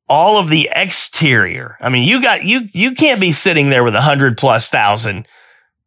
all 0.08 0.38
of 0.38 0.50
the 0.50 0.70
exterior. 0.72 1.78
I 1.80 1.90
mean, 1.90 2.08
you 2.08 2.22
got 2.22 2.44
you 2.44 2.68
you 2.74 2.94
can't 2.94 3.22
be 3.22 3.32
sitting 3.32 3.70
there 3.70 3.84
with 3.84 3.96
a 3.96 4.02
hundred 4.02 4.38
plus 4.38 4.70
thousand 4.70 5.28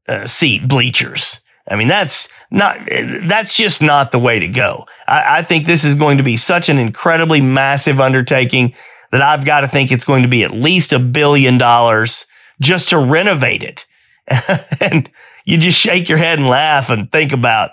uh, 0.08 0.26
seat 0.26 0.68
bleachers. 0.68 1.40
I 1.68 1.76
mean, 1.76 1.88
that's 1.88 2.28
not 2.50 2.78
that's 3.24 3.54
just 3.54 3.82
not 3.82 4.12
the 4.12 4.18
way 4.18 4.38
to 4.38 4.48
go. 4.48 4.86
I, 5.06 5.38
I 5.38 5.42
think 5.42 5.66
this 5.66 5.84
is 5.84 5.94
going 5.94 6.18
to 6.18 6.24
be 6.24 6.36
such 6.36 6.68
an 6.68 6.78
incredibly 6.78 7.40
massive 7.40 8.00
undertaking 8.00 8.74
that 9.12 9.22
I've 9.22 9.44
got 9.44 9.60
to 9.60 9.68
think 9.68 9.92
it's 9.92 10.04
going 10.04 10.22
to 10.22 10.28
be 10.28 10.42
at 10.42 10.50
least 10.50 10.92
a 10.92 10.98
billion 10.98 11.58
dollars 11.58 12.26
just 12.60 12.88
to 12.88 12.98
renovate 12.98 13.62
it. 13.62 13.86
and 14.80 15.08
you 15.44 15.58
just 15.58 15.78
shake 15.78 16.08
your 16.08 16.18
head 16.18 16.38
and 16.38 16.48
laugh 16.48 16.90
and 16.90 17.10
think 17.12 17.32
about 17.32 17.70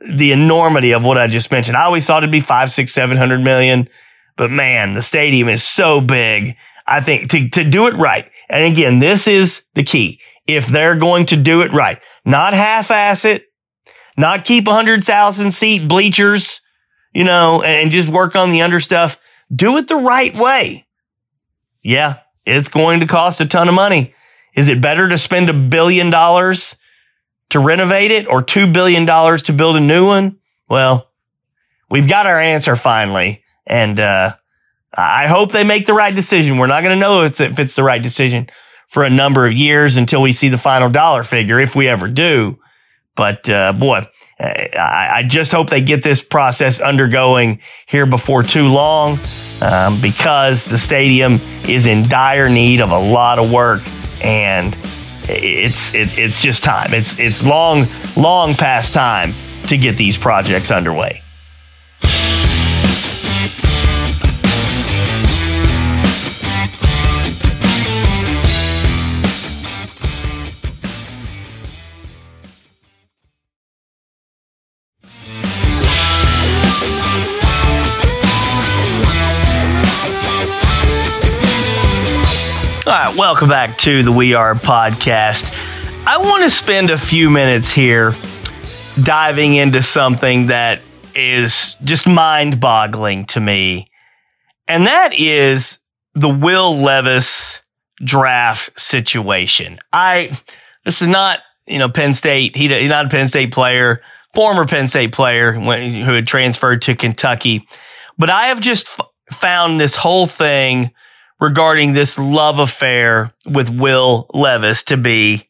the 0.00 0.32
enormity 0.32 0.92
of 0.92 1.04
what 1.04 1.18
I 1.18 1.26
just 1.26 1.50
mentioned. 1.50 1.76
I 1.76 1.84
always 1.84 2.06
thought 2.06 2.22
it'd 2.22 2.32
be 2.32 2.40
five, 2.40 2.72
six, 2.72 2.92
seven 2.92 3.16
hundred 3.16 3.40
million, 3.40 3.88
but 4.36 4.50
man, 4.50 4.94
the 4.94 5.02
stadium 5.02 5.48
is 5.48 5.62
so 5.62 6.00
big. 6.00 6.56
I 6.86 7.00
think 7.00 7.30
to, 7.30 7.48
to 7.50 7.64
do 7.64 7.86
it 7.88 7.94
right. 7.94 8.30
And 8.48 8.72
again, 8.72 8.98
this 8.98 9.28
is 9.28 9.62
the 9.74 9.82
key. 9.82 10.20
If 10.46 10.66
they're 10.66 10.94
going 10.94 11.26
to 11.26 11.36
do 11.36 11.60
it 11.62 11.72
right, 11.72 12.00
not 12.24 12.54
half 12.54 12.90
ass 12.90 13.24
it, 13.24 13.44
not 14.16 14.44
keep 14.44 14.66
a 14.66 14.72
hundred 14.72 15.04
thousand 15.04 15.52
seat 15.52 15.86
bleachers, 15.86 16.60
you 17.12 17.24
know, 17.24 17.62
and 17.62 17.90
just 17.90 18.08
work 18.08 18.34
on 18.36 18.50
the 18.50 18.62
under 18.62 18.80
stuff. 18.80 19.18
Do 19.54 19.76
it 19.76 19.88
the 19.88 19.96
right 19.96 20.34
way. 20.34 20.86
Yeah, 21.82 22.18
it's 22.44 22.68
going 22.68 23.00
to 23.00 23.06
cost 23.06 23.40
a 23.40 23.46
ton 23.46 23.68
of 23.68 23.74
money. 23.74 24.14
Is 24.54 24.68
it 24.68 24.80
better 24.80 25.08
to 25.08 25.18
spend 25.18 25.48
a 25.48 25.54
billion 25.54 26.10
dollars 26.10 26.76
to 27.50 27.60
renovate 27.60 28.10
it 28.10 28.26
or 28.26 28.42
$2 28.42 28.72
billion 28.72 29.06
to 29.06 29.52
build 29.52 29.76
a 29.76 29.80
new 29.80 30.06
one? 30.06 30.38
Well, 30.68 31.10
we've 31.90 32.08
got 32.08 32.26
our 32.26 32.38
answer 32.38 32.76
finally. 32.76 33.42
And, 33.66 34.00
uh, 34.00 34.34
I 34.94 35.26
hope 35.26 35.52
they 35.52 35.64
make 35.64 35.86
the 35.86 35.92
right 35.92 36.14
decision. 36.14 36.56
We're 36.56 36.66
not 36.66 36.82
going 36.82 36.96
to 36.96 37.00
know 37.00 37.22
if 37.22 37.40
it's 37.40 37.74
the 37.74 37.82
right 37.82 38.02
decision 38.02 38.48
for 38.88 39.04
a 39.04 39.10
number 39.10 39.46
of 39.46 39.52
years 39.52 39.96
until 39.96 40.22
we 40.22 40.32
see 40.32 40.48
the 40.48 40.58
final 40.58 40.88
dollar 40.88 41.22
figure, 41.22 41.60
if 41.60 41.76
we 41.76 41.88
ever 41.88 42.08
do. 42.08 42.58
But, 43.14 43.48
uh, 43.48 43.74
boy, 43.74 44.08
I, 44.40 45.08
I, 45.16 45.22
just 45.24 45.50
hope 45.50 45.68
they 45.68 45.80
get 45.80 46.04
this 46.04 46.22
process 46.22 46.80
undergoing 46.80 47.58
here 47.86 48.06
before 48.06 48.44
too 48.44 48.68
long 48.68 49.18
um, 49.62 50.00
because 50.00 50.64
the 50.64 50.78
stadium 50.78 51.40
is 51.64 51.86
in 51.86 52.08
dire 52.08 52.48
need 52.48 52.80
of 52.80 52.92
a 52.92 52.98
lot 52.98 53.40
of 53.40 53.50
work 53.50 53.82
and 54.22 54.76
it's 55.28 55.92
it, 55.94 56.18
it's 56.18 56.40
just 56.40 56.62
time. 56.62 56.94
It's 56.94 57.18
it's 57.18 57.44
long 57.44 57.86
long 58.16 58.54
past 58.54 58.94
time 58.94 59.34
to 59.66 59.76
get 59.76 59.96
these 59.96 60.16
projects 60.16 60.70
underway. 60.70 61.22
Right, 83.08 83.16
welcome 83.16 83.48
back 83.48 83.78
to 83.78 84.02
the 84.02 84.12
We 84.12 84.34
Are 84.34 84.54
podcast. 84.54 85.54
I 86.06 86.18
want 86.18 86.42
to 86.44 86.50
spend 86.50 86.90
a 86.90 86.98
few 86.98 87.30
minutes 87.30 87.72
here 87.72 88.14
diving 89.02 89.54
into 89.54 89.82
something 89.82 90.46
that 90.46 90.82
is 91.14 91.74
just 91.84 92.06
mind 92.06 92.60
boggling 92.60 93.24
to 93.26 93.40
me, 93.40 93.90
and 94.66 94.86
that 94.86 95.14
is 95.14 95.78
the 96.14 96.28
Will 96.28 96.76
Levis 96.76 97.60
draft 98.04 98.78
situation. 98.78 99.78
I, 99.92 100.38
this 100.84 101.00
is 101.00 101.08
not, 101.08 101.40
you 101.66 101.78
know, 101.78 101.88
Penn 101.88 102.12
State, 102.12 102.56
he, 102.56 102.68
he's 102.68 102.90
not 102.90 103.06
a 103.06 103.08
Penn 103.08 103.28
State 103.28 103.52
player, 103.52 104.02
former 104.34 104.66
Penn 104.66 104.88
State 104.88 105.12
player 105.12 105.52
who 105.52 106.12
had 106.12 106.26
transferred 106.26 106.82
to 106.82 106.94
Kentucky, 106.94 107.66
but 108.18 108.28
I 108.28 108.48
have 108.48 108.60
just 108.60 108.86
f- 108.98 109.06
found 109.38 109.80
this 109.80 109.96
whole 109.96 110.26
thing 110.26 110.90
regarding 111.40 111.92
this 111.92 112.18
love 112.18 112.58
affair 112.58 113.32
with 113.46 113.70
Will 113.70 114.26
Levis 114.32 114.82
to 114.84 114.96
be 114.96 115.48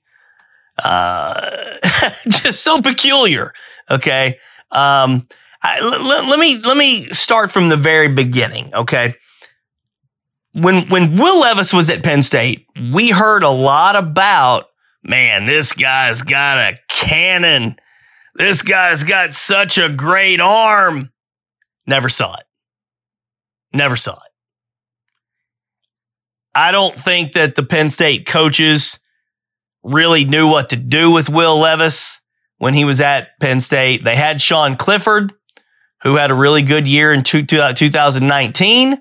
uh, 0.82 1.78
just 2.28 2.62
so 2.62 2.80
peculiar. 2.80 3.52
Okay. 3.90 4.38
Um, 4.70 5.26
let 5.64 6.38
me 6.38 6.58
let 6.58 6.76
me 6.76 7.08
start 7.10 7.50
from 7.50 7.68
the 7.68 7.76
very 7.76 8.08
beginning. 8.08 8.72
Okay. 8.74 9.14
When 10.52 10.88
when 10.88 11.16
Will 11.16 11.40
Levis 11.40 11.72
was 11.72 11.88
at 11.90 12.02
Penn 12.02 12.22
State, 12.22 12.66
we 12.92 13.10
heard 13.10 13.42
a 13.42 13.50
lot 13.50 13.96
about 13.96 14.66
man. 15.02 15.46
This 15.46 15.72
guy's 15.72 16.22
got 16.22 16.58
a 16.58 16.78
cannon. 16.88 17.76
This 18.34 18.62
guy's 18.62 19.02
got 19.02 19.34
such 19.34 19.78
a 19.78 19.88
great 19.88 20.40
arm. 20.40 21.10
Never 21.86 22.08
saw 22.08 22.34
it. 22.34 22.44
Never 23.72 23.96
saw 23.96 24.14
it. 24.14 24.27
I 26.58 26.72
don't 26.72 26.98
think 26.98 27.34
that 27.34 27.54
the 27.54 27.62
Penn 27.62 27.88
State 27.88 28.26
coaches 28.26 28.98
really 29.84 30.24
knew 30.24 30.48
what 30.48 30.70
to 30.70 30.76
do 30.76 31.12
with 31.12 31.28
Will 31.28 31.56
Levis 31.60 32.20
when 32.56 32.74
he 32.74 32.84
was 32.84 33.00
at 33.00 33.38
Penn 33.38 33.60
State. 33.60 34.02
They 34.02 34.16
had 34.16 34.42
Sean 34.42 34.74
Clifford, 34.74 35.32
who 36.02 36.16
had 36.16 36.32
a 36.32 36.34
really 36.34 36.62
good 36.62 36.88
year 36.88 37.12
in 37.12 37.22
2019, 37.22 38.92
uh, 38.92 38.96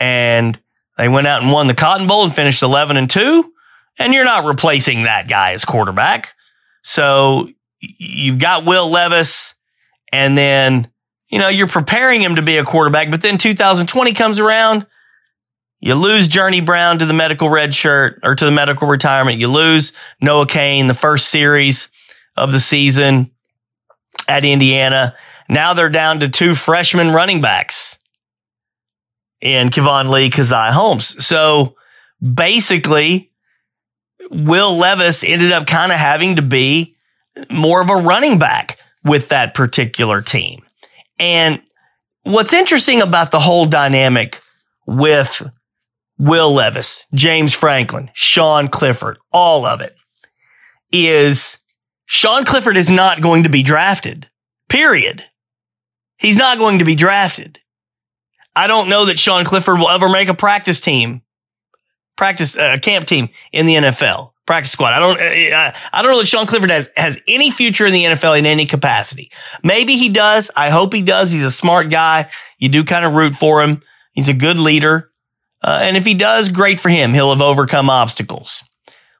and 0.00 0.58
they 0.96 1.06
went 1.06 1.26
out 1.26 1.42
and 1.42 1.52
won 1.52 1.66
the 1.66 1.74
Cotton 1.74 2.06
Bowl 2.06 2.24
and 2.24 2.34
finished 2.34 2.62
11 2.62 2.96
and 2.96 3.10
2. 3.10 3.52
And 3.98 4.14
you're 4.14 4.24
not 4.24 4.46
replacing 4.46 5.02
that 5.02 5.28
guy 5.28 5.52
as 5.52 5.66
quarterback. 5.66 6.32
So 6.82 7.50
you've 7.78 8.38
got 8.38 8.64
Will 8.64 8.88
Levis, 8.88 9.54
and 10.12 10.36
then, 10.36 10.90
you 11.28 11.40
know, 11.40 11.48
you're 11.48 11.68
preparing 11.68 12.22
him 12.22 12.36
to 12.36 12.42
be 12.42 12.56
a 12.56 12.64
quarterback, 12.64 13.10
but 13.10 13.20
then 13.20 13.36
2020 13.36 14.14
comes 14.14 14.38
around 14.38 14.86
you 15.80 15.94
lose 15.94 16.28
Journey 16.28 16.60
Brown 16.60 16.98
to 16.98 17.06
the 17.06 17.14
medical 17.14 17.48
red 17.48 17.74
shirt 17.74 18.20
or 18.22 18.34
to 18.34 18.44
the 18.44 18.50
medical 18.50 18.86
retirement. 18.86 19.38
You 19.38 19.48
lose 19.48 19.92
Noah 20.20 20.46
Cain, 20.46 20.86
the 20.86 20.94
first 20.94 21.30
series 21.30 21.88
of 22.36 22.52
the 22.52 22.60
season 22.60 23.30
at 24.28 24.44
Indiana. 24.44 25.16
Now 25.48 25.72
they're 25.72 25.88
down 25.88 26.20
to 26.20 26.28
two 26.28 26.54
freshman 26.54 27.12
running 27.12 27.40
backs 27.40 27.98
in 29.40 29.70
Keyvone 29.70 30.10
Lee, 30.10 30.30
Caziah 30.30 30.72
Holmes. 30.72 31.24
So 31.24 31.76
basically, 32.22 33.32
Will 34.30 34.76
Levis 34.76 35.24
ended 35.24 35.50
up 35.50 35.66
kind 35.66 35.92
of 35.92 35.98
having 35.98 36.36
to 36.36 36.42
be 36.42 36.96
more 37.50 37.80
of 37.80 37.88
a 37.88 37.96
running 37.96 38.38
back 38.38 38.78
with 39.02 39.28
that 39.30 39.54
particular 39.54 40.20
team. 40.20 40.62
And 41.18 41.62
what's 42.22 42.52
interesting 42.52 43.00
about 43.00 43.30
the 43.30 43.40
whole 43.40 43.64
dynamic 43.64 44.42
with 44.86 45.42
Will 46.20 46.52
Levis, 46.52 47.04
James 47.14 47.54
Franklin, 47.54 48.10
Sean 48.12 48.68
Clifford, 48.68 49.18
all 49.32 49.64
of 49.64 49.80
it 49.80 49.96
is 50.92 51.56
Sean 52.06 52.44
Clifford 52.44 52.76
is 52.76 52.90
not 52.90 53.22
going 53.22 53.44
to 53.44 53.48
be 53.48 53.62
drafted. 53.62 54.28
Period. 54.68 55.24
He's 56.18 56.36
not 56.36 56.58
going 56.58 56.80
to 56.80 56.84
be 56.84 56.94
drafted. 56.94 57.58
I 58.54 58.66
don't 58.66 58.88
know 58.88 59.06
that 59.06 59.18
Sean 59.18 59.44
Clifford 59.44 59.78
will 59.78 59.88
ever 59.88 60.08
make 60.08 60.28
a 60.28 60.34
practice 60.34 60.80
team, 60.80 61.22
practice 62.16 62.56
uh, 62.56 62.76
camp 62.82 63.06
team 63.06 63.30
in 63.52 63.64
the 63.66 63.76
NFL 63.76 64.32
practice 64.50 64.72
squad. 64.72 64.92
I 64.92 64.98
don't, 64.98 65.20
uh, 65.20 65.72
I 65.92 66.02
don't 66.02 66.10
know 66.10 66.18
that 66.18 66.26
Sean 66.26 66.44
Clifford 66.44 66.72
has, 66.72 66.88
has 66.96 67.16
any 67.28 67.52
future 67.52 67.86
in 67.86 67.92
the 67.92 68.04
NFL 68.04 68.36
in 68.36 68.46
any 68.46 68.66
capacity. 68.66 69.30
Maybe 69.62 69.96
he 69.96 70.08
does. 70.08 70.50
I 70.56 70.70
hope 70.70 70.92
he 70.92 71.02
does. 71.02 71.30
He's 71.30 71.44
a 71.44 71.52
smart 71.52 71.88
guy. 71.88 72.28
You 72.58 72.68
do 72.68 72.82
kind 72.82 73.04
of 73.04 73.12
root 73.12 73.36
for 73.36 73.62
him. 73.62 73.80
He's 74.12 74.28
a 74.28 74.34
good 74.34 74.58
leader. 74.58 75.09
Uh, 75.62 75.80
and 75.82 75.96
if 75.96 76.04
he 76.04 76.14
does, 76.14 76.48
great 76.48 76.80
for 76.80 76.88
him. 76.88 77.12
He'll 77.12 77.30
have 77.30 77.42
overcome 77.42 77.90
obstacles. 77.90 78.64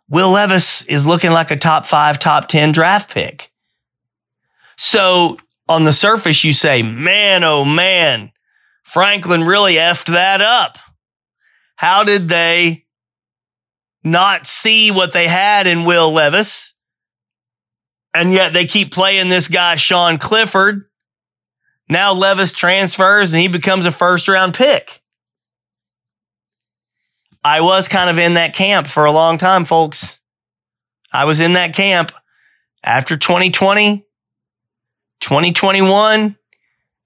Will 0.09 0.30
Levis 0.30 0.85
is 0.87 1.06
looking 1.06 1.30
like 1.30 1.50
a 1.50 1.56
top 1.56 1.87
five, 1.87 2.18
top 2.18 2.49
10 2.49 2.73
draft 2.73 3.11
pick. 3.11 3.52
So 4.76 5.37
on 5.68 5.85
the 5.85 5.92
surface, 5.92 6.42
you 6.42 6.52
say, 6.52 6.82
man, 6.82 7.44
oh 7.44 7.64
man, 7.64 8.32
Franklin 8.82 9.44
really 9.44 9.75
effed 9.75 10.12
that 10.12 10.40
up. 10.40 10.78
How 11.76 12.02
did 12.04 12.28
they 12.28 12.85
not 14.02 14.47
see 14.47 14.90
what 14.90 15.12
they 15.12 15.28
had 15.28 15.66
in 15.66 15.85
Will 15.85 16.12
Levis? 16.12 16.75
And 18.12 18.32
yet 18.32 18.52
they 18.52 18.66
keep 18.66 18.92
playing 18.92 19.28
this 19.28 19.47
guy, 19.47 19.76
Sean 19.76 20.18
Clifford. 20.18 20.87
Now 21.88 22.12
Levis 22.12 22.52
transfers 22.52 23.32
and 23.32 23.40
he 23.40 23.49
becomes 23.49 23.87
a 23.87 23.92
first 23.92 24.28
round 24.28 24.54
pick. 24.54 25.00
I 27.42 27.62
was 27.62 27.88
kind 27.88 28.11
of 28.11 28.18
in 28.18 28.35
that 28.35 28.54
camp 28.54 28.87
for 28.87 29.04
a 29.04 29.12
long 29.12 29.38
time, 29.38 29.64
folks. 29.64 30.20
I 31.12 31.25
was 31.25 31.40
in 31.40 31.54
that 31.54 31.75
camp 31.75 32.12
after 32.85 33.16
2020, 33.16 34.04
2021. 35.20 36.37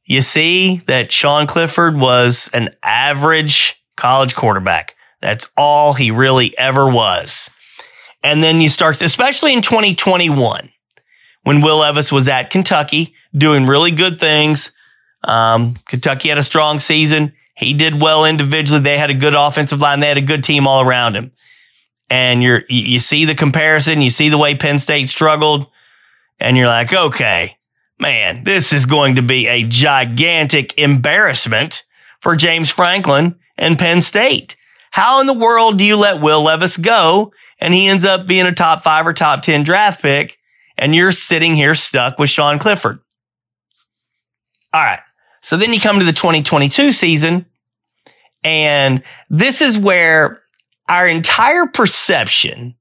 You 0.06 0.22
see 0.22 0.82
that 0.86 1.12
Sean 1.12 1.46
Clifford 1.46 1.98
was 1.98 2.50
an 2.52 2.74
average 2.82 3.82
college 3.96 4.34
quarterback. 4.34 4.96
That's 5.22 5.48
all 5.56 5.94
he 5.94 6.10
really 6.10 6.56
ever 6.58 6.86
was. 6.86 7.48
And 8.22 8.42
then 8.42 8.60
you 8.60 8.68
start, 8.68 9.00
especially 9.00 9.52
in 9.52 9.62
2021, 9.62 10.70
when 11.42 11.60
Will 11.60 11.78
Levis 11.78 12.10
was 12.10 12.28
at 12.28 12.50
Kentucky 12.50 13.14
doing 13.36 13.66
really 13.66 13.90
good 13.90 14.18
things. 14.18 14.72
Um, 15.22 15.76
Kentucky 15.86 16.28
had 16.28 16.38
a 16.38 16.42
strong 16.42 16.78
season. 16.78 17.34
He 17.56 17.75
did 17.75 18.00
well 18.00 18.25
individually. 18.25 18.80
They 18.80 18.99
had 18.99 19.11
a 19.11 19.14
good 19.14 19.34
offensive 19.34 19.80
line. 19.80 20.00
They 20.00 20.08
had 20.08 20.18
a 20.18 20.23
good 20.23 20.42
team 20.44 20.66
all 20.66 20.82
around 20.82 21.14
him. 21.16 21.32
And 22.11 22.42
you're, 22.42 22.62
you 22.68 23.00
see 23.00 23.25
the 23.25 23.34
comparison. 23.34 24.02
You 24.02 24.11
see 24.11 24.28
the 24.28 24.38
way 24.38 24.54
Penn 24.54 24.78
State 24.78 25.08
struggled 25.08 25.66
and 26.40 26.56
you're 26.56 26.66
like, 26.66 26.92
okay, 26.92 27.56
man, 27.99 28.44
this 28.44 28.73
is 28.73 28.87
going 28.87 29.16
to 29.16 29.23
be 29.23 29.46
a 29.46 29.64
gigantic 29.64 30.76
embarrassment 30.78 31.84
for 32.20 32.37
James 32.37 32.70
Franklin 32.70 33.37
and 33.56 33.78
Penn 33.78 34.02
State. 34.02 34.56
How 34.90 35.20
in 35.20 35.26
the 35.26 35.32
world 35.32 35.78
do 35.78 35.84
you 35.84 35.96
let 35.96 36.20
Will 36.20 36.42
Levis 36.42 36.76
go 36.76 37.32
and 37.58 37.73
he 37.73 37.88
ends 37.88 38.04
up 38.04 38.26
being 38.26 38.46
a 38.46 38.52
top 38.52 38.82
five 38.82 39.06
or 39.06 39.12
top 39.12 39.42
10 39.42 39.62
draft 39.64 40.02
pick 40.02 40.38
and 40.76 40.94
you're 40.94 41.12
sitting 41.12 41.54
here 41.54 41.75
stuck 41.75 42.18
with 42.18 42.30
Sean 42.30 42.58
Clifford? 42.58 43.00
All 44.73 44.82
right. 44.82 45.00
So 45.44 45.58
then 45.58 45.75
you 45.75 45.80
come 45.80 45.99
to 45.99 46.06
the 46.06 46.14
2022 46.14 46.90
season, 46.90 47.45
and 48.42 49.02
this 49.28 49.60
is 49.60 49.78
where 49.78 50.40
our 50.88 51.06
entire 51.06 51.66
perception 51.66 52.76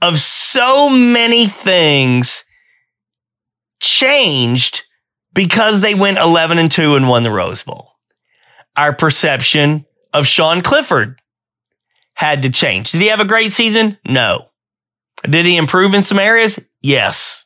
of 0.00 0.20
so 0.20 0.88
many 0.88 1.48
things 1.48 2.44
changed 3.80 4.84
because 5.34 5.80
they 5.80 5.96
went 5.96 6.18
11 6.18 6.58
and 6.58 6.70
2 6.70 6.94
and 6.94 7.08
won 7.08 7.24
the 7.24 7.32
Rose 7.32 7.64
Bowl. 7.64 7.90
Our 8.76 8.94
perception 8.94 9.84
of 10.14 10.24
Sean 10.24 10.62
Clifford 10.62 11.20
had 12.14 12.42
to 12.42 12.50
change. 12.50 12.92
Did 12.92 13.00
he 13.00 13.08
have 13.08 13.18
a 13.18 13.24
great 13.24 13.50
season? 13.50 13.98
No. 14.06 14.50
Did 15.28 15.46
he 15.46 15.56
improve 15.56 15.94
in 15.94 16.04
some 16.04 16.20
areas? 16.20 16.60
Yes. 16.80 17.41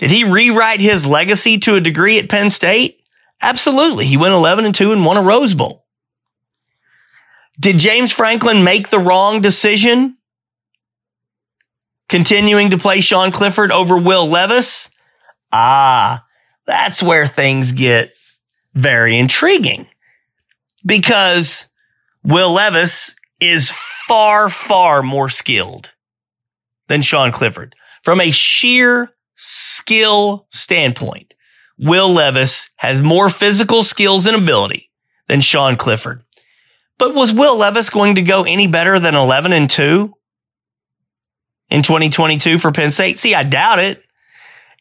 Did 0.00 0.10
he 0.10 0.24
rewrite 0.24 0.80
his 0.80 1.04
legacy 1.04 1.58
to 1.58 1.74
a 1.74 1.80
degree 1.80 2.18
at 2.18 2.30
Penn 2.30 2.48
State? 2.48 3.02
Absolutely. 3.42 4.06
He 4.06 4.16
went 4.16 4.32
11 4.32 4.64
and 4.64 4.74
2 4.74 4.92
and 4.92 5.04
won 5.04 5.18
a 5.18 5.22
Rose 5.22 5.52
Bowl. 5.52 5.84
Did 7.60 7.76
James 7.76 8.10
Franklin 8.10 8.64
make 8.64 8.88
the 8.88 8.98
wrong 8.98 9.42
decision? 9.42 10.16
Continuing 12.08 12.70
to 12.70 12.78
play 12.78 13.02
Sean 13.02 13.30
Clifford 13.30 13.70
over 13.70 13.98
Will 13.98 14.26
Levis? 14.26 14.88
Ah, 15.52 16.24
that's 16.66 17.02
where 17.02 17.26
things 17.26 17.72
get 17.72 18.14
very 18.72 19.18
intriguing 19.18 19.86
because 20.82 21.66
Will 22.24 22.54
Levis 22.54 23.16
is 23.38 23.70
far, 23.70 24.48
far 24.48 25.02
more 25.02 25.28
skilled 25.28 25.90
than 26.88 27.02
Sean 27.02 27.32
Clifford 27.32 27.74
from 28.02 28.22
a 28.22 28.30
sheer 28.30 29.14
skill 29.40 30.46
standpoint, 30.50 31.34
Will 31.78 32.12
Levis 32.12 32.68
has 32.76 33.00
more 33.00 33.30
physical 33.30 33.82
skills 33.82 34.26
and 34.26 34.36
ability 34.36 34.90
than 35.28 35.40
Sean 35.40 35.76
Clifford. 35.76 36.22
But 36.98 37.14
was 37.14 37.32
Will 37.32 37.56
Levis 37.56 37.88
going 37.88 38.16
to 38.16 38.22
go 38.22 38.44
any 38.44 38.66
better 38.66 39.00
than 39.00 39.14
11 39.14 39.54
and 39.54 39.70
2 39.70 40.12
in 41.70 41.82
2022 41.82 42.58
for 42.58 42.70
Penn 42.70 42.90
State? 42.90 43.18
See, 43.18 43.34
I 43.34 43.42
doubt 43.42 43.78
it. 43.78 44.02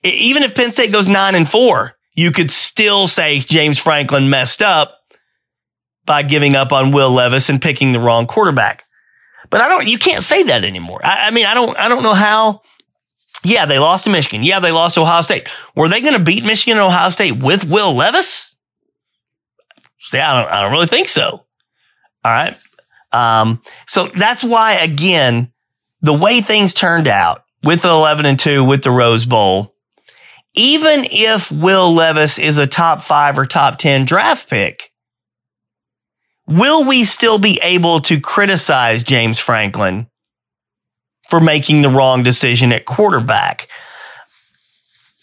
Even 0.04 0.44
if 0.44 0.54
Penn 0.54 0.72
State 0.72 0.92
goes 0.92 1.08
9 1.08 1.36
and 1.36 1.50
4, 1.50 1.96
you 2.16 2.32
could 2.32 2.52
still 2.52 3.08
say 3.08 3.40
James 3.40 3.80
Franklin 3.80 4.30
messed 4.30 4.62
up 4.62 4.98
by 6.04 6.24
giving 6.24 6.56
up 6.56 6.74
on 6.74 6.92
Will 6.92 7.12
Levis 7.12 7.50
and 7.50 7.62
picking 7.62 7.94
the 7.94 8.00
wrong 8.00 8.28
quarterback. 8.28 8.84
But 9.50 9.62
I 9.62 9.70
don't, 9.70 9.88
you 9.88 9.98
can't 9.98 10.24
say 10.24 10.44
that 10.44 10.66
anymore. 10.66 11.00
I, 11.02 11.28
I 11.28 11.32
mean, 11.32 11.46
I 11.46 11.54
don't, 11.54 11.78
I 11.78 11.88
don't 11.88 12.04
know 12.04 12.14
how 12.14 12.62
yeah, 13.44 13.66
they 13.66 13.80
lost 13.80 14.04
to 14.04 14.10
Michigan. 14.10 14.44
Yeah, 14.44 14.60
they 14.60 14.72
lost 14.72 14.96
to 14.96 15.02
Ohio 15.02 15.22
State. 15.22 15.48
Were 15.76 15.88
they 15.88 16.02
going 16.02 16.14
to 16.14 16.24
beat 16.24 16.44
Michigan 16.44 16.78
and 16.78 16.86
Ohio 16.86 17.10
State 17.10 17.42
with 17.42 17.66
Will 17.66 17.94
Levis? 17.94 18.56
See, 20.00 20.20
I 20.20 20.42
don't, 20.42 20.52
I 20.52 20.62
don't 20.62 20.72
really 20.72 20.88
think 20.88 21.08
so. 21.08 21.46
All 22.24 22.32
right. 22.32 22.58
Um, 23.12 23.62
so 23.88 24.08
that's 24.08 24.44
why, 24.44 24.74
again, 24.76 25.52
the 26.02 26.14
way 26.14 26.42
things 26.42 26.74
turned 26.74 27.08
out 27.08 27.44
with 27.64 27.82
the 27.82 27.90
11 27.90 28.26
and 28.26 28.40
2 28.40 28.64
with 28.64 28.84
the 28.84 28.92
Rose 28.92 29.26
Bowl, 29.26 29.74
even 30.54 31.06
if 31.12 31.52
Will 31.52 31.94
Levis 31.94 32.40
is 32.40 32.58
a 32.58 32.68
top 32.68 33.02
five 33.02 33.38
or 33.38 33.46
top 33.46 33.78
10 33.78 34.06
draft 34.06 34.50
pick, 34.50 34.92
will 36.48 36.84
we 36.84 37.04
still 37.04 37.40
be 37.40 37.60
able 37.64 38.02
to 38.02 38.20
criticize 38.20 39.04
James 39.04 39.40
Franklin 39.40 40.08
for 41.30 41.40
making 41.40 41.82
the 41.82 41.90
wrong 41.90 42.24
decision 42.24 42.72
at 42.72 42.86
quarterback? 42.86 43.70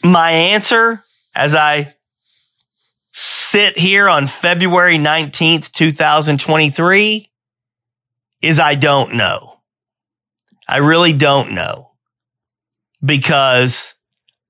My 0.05 0.31
answer 0.31 1.03
as 1.35 1.55
I 1.55 1.95
sit 3.13 3.77
here 3.77 4.09
on 4.09 4.27
February 4.27 4.99
19th, 4.99 5.73
2023 5.73 7.31
is 8.43 8.59
I 8.61 8.75
don't 8.75 9.15
know. 9.15 9.59
I 10.69 10.79
really 10.79 11.13
don't 11.13 11.53
know 11.53 11.91
because 13.05 13.95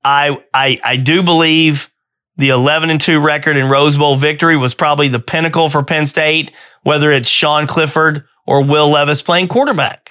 I, 0.04 0.42
I, 0.52 0.78
I 0.82 0.96
do 0.96 1.22
believe 1.22 1.90
the 2.36 2.50
11 2.50 2.90
and 2.90 3.00
2 3.00 3.18
record 3.18 3.56
in 3.56 3.68
Rose 3.68 3.96
Bowl 3.96 4.16
victory 4.16 4.56
was 4.56 4.74
probably 4.74 5.08
the 5.08 5.18
pinnacle 5.18 5.70
for 5.70 5.82
Penn 5.82 6.06
State, 6.06 6.52
whether 6.82 7.10
it's 7.10 7.28
Sean 7.28 7.66
Clifford 7.66 8.24
or 8.46 8.62
Will 8.62 8.90
Levis 8.90 9.22
playing 9.22 9.48
quarterback. 9.48 10.05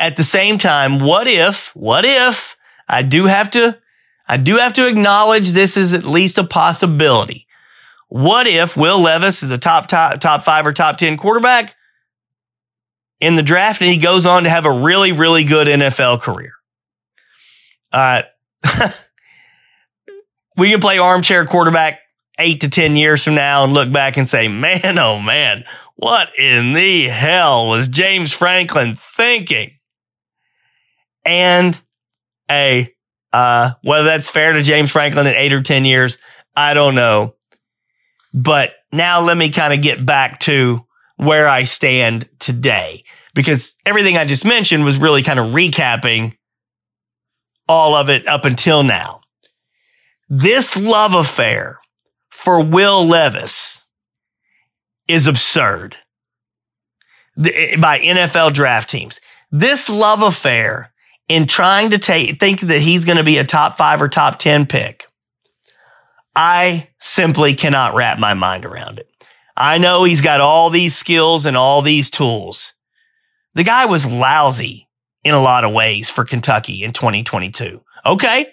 At 0.00 0.16
the 0.16 0.24
same 0.24 0.56
time, 0.56 0.98
what 0.98 1.26
if, 1.26 1.76
what 1.76 2.06
if 2.06 2.56
I 2.88 3.02
do 3.02 3.26
have 3.26 3.50
to, 3.50 3.78
I 4.26 4.38
do 4.38 4.56
have 4.56 4.72
to 4.74 4.86
acknowledge 4.86 5.50
this 5.50 5.76
is 5.76 5.92
at 5.92 6.04
least 6.04 6.38
a 6.38 6.44
possibility. 6.44 7.46
What 8.08 8.46
if 8.46 8.78
Will 8.78 8.98
Levis 8.98 9.42
is 9.42 9.50
a 9.50 9.58
top, 9.58 9.88
top, 9.88 10.18
top 10.18 10.42
five 10.42 10.66
or 10.66 10.72
top 10.72 10.96
10 10.96 11.18
quarterback 11.18 11.76
in 13.20 13.36
the 13.36 13.42
draft 13.42 13.82
and 13.82 13.90
he 13.90 13.98
goes 13.98 14.24
on 14.24 14.44
to 14.44 14.50
have 14.50 14.64
a 14.64 14.72
really, 14.72 15.12
really 15.12 15.44
good 15.44 15.66
NFL 15.66 16.22
career? 16.22 16.52
Right. 17.92 18.24
Uh, 18.64 18.90
we 20.56 20.70
can 20.70 20.80
play 20.80 20.98
armchair 20.98 21.44
quarterback 21.44 22.00
eight 22.38 22.62
to 22.62 22.70
10 22.70 22.96
years 22.96 23.22
from 23.22 23.34
now 23.34 23.64
and 23.64 23.74
look 23.74 23.92
back 23.92 24.16
and 24.16 24.26
say, 24.26 24.48
man, 24.48 24.98
oh 24.98 25.20
man, 25.20 25.64
what 25.96 26.30
in 26.38 26.72
the 26.72 27.08
hell 27.08 27.68
was 27.68 27.86
James 27.86 28.32
Franklin 28.32 28.94
thinking? 28.94 29.72
And 31.24 31.80
a, 32.50 32.92
uh, 33.32 33.72
whether 33.82 34.04
that's 34.04 34.30
fair 34.30 34.52
to 34.52 34.62
James 34.62 34.90
Franklin 34.90 35.26
in 35.26 35.34
eight 35.34 35.52
or 35.52 35.62
10 35.62 35.84
years, 35.84 36.18
I 36.56 36.74
don't 36.74 36.94
know. 36.94 37.34
But 38.32 38.72
now 38.92 39.20
let 39.22 39.36
me 39.36 39.50
kind 39.50 39.72
of 39.72 39.82
get 39.82 40.04
back 40.04 40.40
to 40.40 40.84
where 41.16 41.48
I 41.48 41.64
stand 41.64 42.28
today 42.38 43.04
because 43.34 43.74
everything 43.84 44.16
I 44.16 44.24
just 44.24 44.44
mentioned 44.44 44.84
was 44.84 44.98
really 44.98 45.22
kind 45.22 45.38
of 45.38 45.52
recapping 45.52 46.36
all 47.68 47.94
of 47.94 48.08
it 48.08 48.26
up 48.26 48.44
until 48.44 48.82
now. 48.82 49.20
This 50.28 50.76
love 50.76 51.14
affair 51.14 51.78
for 52.30 52.62
Will 52.62 53.06
Levis 53.06 53.82
is 55.08 55.26
absurd 55.26 55.96
by 57.36 58.00
NFL 58.00 58.52
draft 58.52 58.88
teams. 58.88 59.20
This 59.50 59.88
love 59.88 60.22
affair 60.22 60.92
in 61.30 61.46
trying 61.46 61.90
to 61.90 61.98
take, 61.98 62.40
think 62.40 62.62
that 62.62 62.80
he's 62.80 63.04
going 63.04 63.16
to 63.16 63.22
be 63.22 63.38
a 63.38 63.44
top 63.44 63.78
five 63.78 64.02
or 64.02 64.08
top 64.08 64.40
10 64.40 64.66
pick. 64.66 65.06
I 66.34 66.88
simply 66.98 67.54
cannot 67.54 67.94
wrap 67.94 68.18
my 68.18 68.34
mind 68.34 68.64
around 68.64 68.98
it. 68.98 69.08
I 69.56 69.78
know 69.78 70.02
he's 70.02 70.22
got 70.22 70.40
all 70.40 70.70
these 70.70 70.96
skills 70.96 71.46
and 71.46 71.56
all 71.56 71.82
these 71.82 72.10
tools. 72.10 72.72
The 73.54 73.62
guy 73.62 73.86
was 73.86 74.06
lousy 74.06 74.88
in 75.22 75.32
a 75.32 75.40
lot 75.40 75.62
of 75.62 75.72
ways 75.72 76.10
for 76.10 76.24
Kentucky 76.24 76.82
in 76.82 76.92
2022. 76.92 77.80
Okay. 78.04 78.46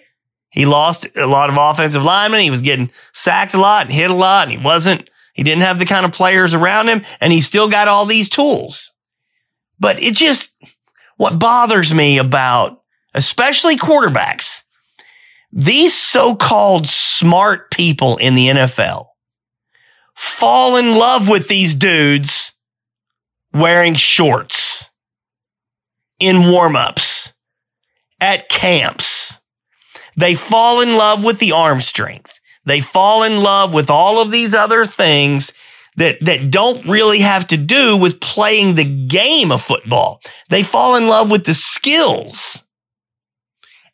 He 0.50 0.64
lost 0.64 1.04
a 1.16 1.26
lot 1.26 1.50
of 1.50 1.56
offensive 1.58 2.04
linemen. 2.04 2.42
He 2.42 2.50
was 2.50 2.62
getting 2.62 2.92
sacked 3.12 3.54
a 3.54 3.58
lot 3.58 3.86
and 3.86 3.92
hit 3.92 4.12
a 4.12 4.14
lot, 4.14 4.46
and 4.46 4.56
he 4.56 4.64
wasn't, 4.64 5.10
he 5.34 5.42
didn't 5.42 5.62
have 5.62 5.80
the 5.80 5.84
kind 5.84 6.06
of 6.06 6.12
players 6.12 6.54
around 6.54 6.88
him, 6.88 7.04
and 7.20 7.32
he 7.32 7.40
still 7.40 7.68
got 7.68 7.88
all 7.88 8.06
these 8.06 8.28
tools. 8.28 8.92
But 9.80 10.00
it 10.00 10.14
just, 10.14 10.52
what 11.18 11.38
bothers 11.38 11.92
me 11.92 12.16
about, 12.16 12.82
especially 13.12 13.76
quarterbacks, 13.76 14.62
these 15.52 15.92
so 15.92 16.34
called 16.34 16.86
smart 16.86 17.70
people 17.70 18.16
in 18.16 18.34
the 18.34 18.48
NFL 18.48 19.06
fall 20.14 20.78
in 20.78 20.94
love 20.94 21.28
with 21.28 21.46
these 21.48 21.74
dudes 21.74 22.52
wearing 23.52 23.94
shorts 23.94 24.88
in 26.18 26.50
warm 26.50 26.74
ups 26.74 27.32
at 28.20 28.48
camps 28.48 29.38
they 30.18 30.34
fall 30.34 30.80
in 30.80 30.96
love 30.96 31.22
with 31.22 31.38
the 31.38 31.52
arm 31.52 31.80
strength. 31.80 32.40
They 32.64 32.80
fall 32.80 33.22
in 33.22 33.40
love 33.40 33.72
with 33.72 33.88
all 33.88 34.20
of 34.20 34.32
these 34.32 34.52
other 34.52 34.84
things 34.84 35.52
that, 35.98 36.18
that 36.22 36.50
don't 36.50 36.86
really 36.88 37.20
have 37.20 37.46
to 37.48 37.56
do 37.56 37.96
with 37.96 38.20
playing 38.20 38.74
the 38.74 39.06
game 39.06 39.52
of 39.52 39.62
football. 39.62 40.20
They 40.48 40.62
fall 40.62 40.96
in 40.96 41.06
love 41.06 41.30
with 41.30 41.44
the 41.44 41.54
skills. 41.54 42.64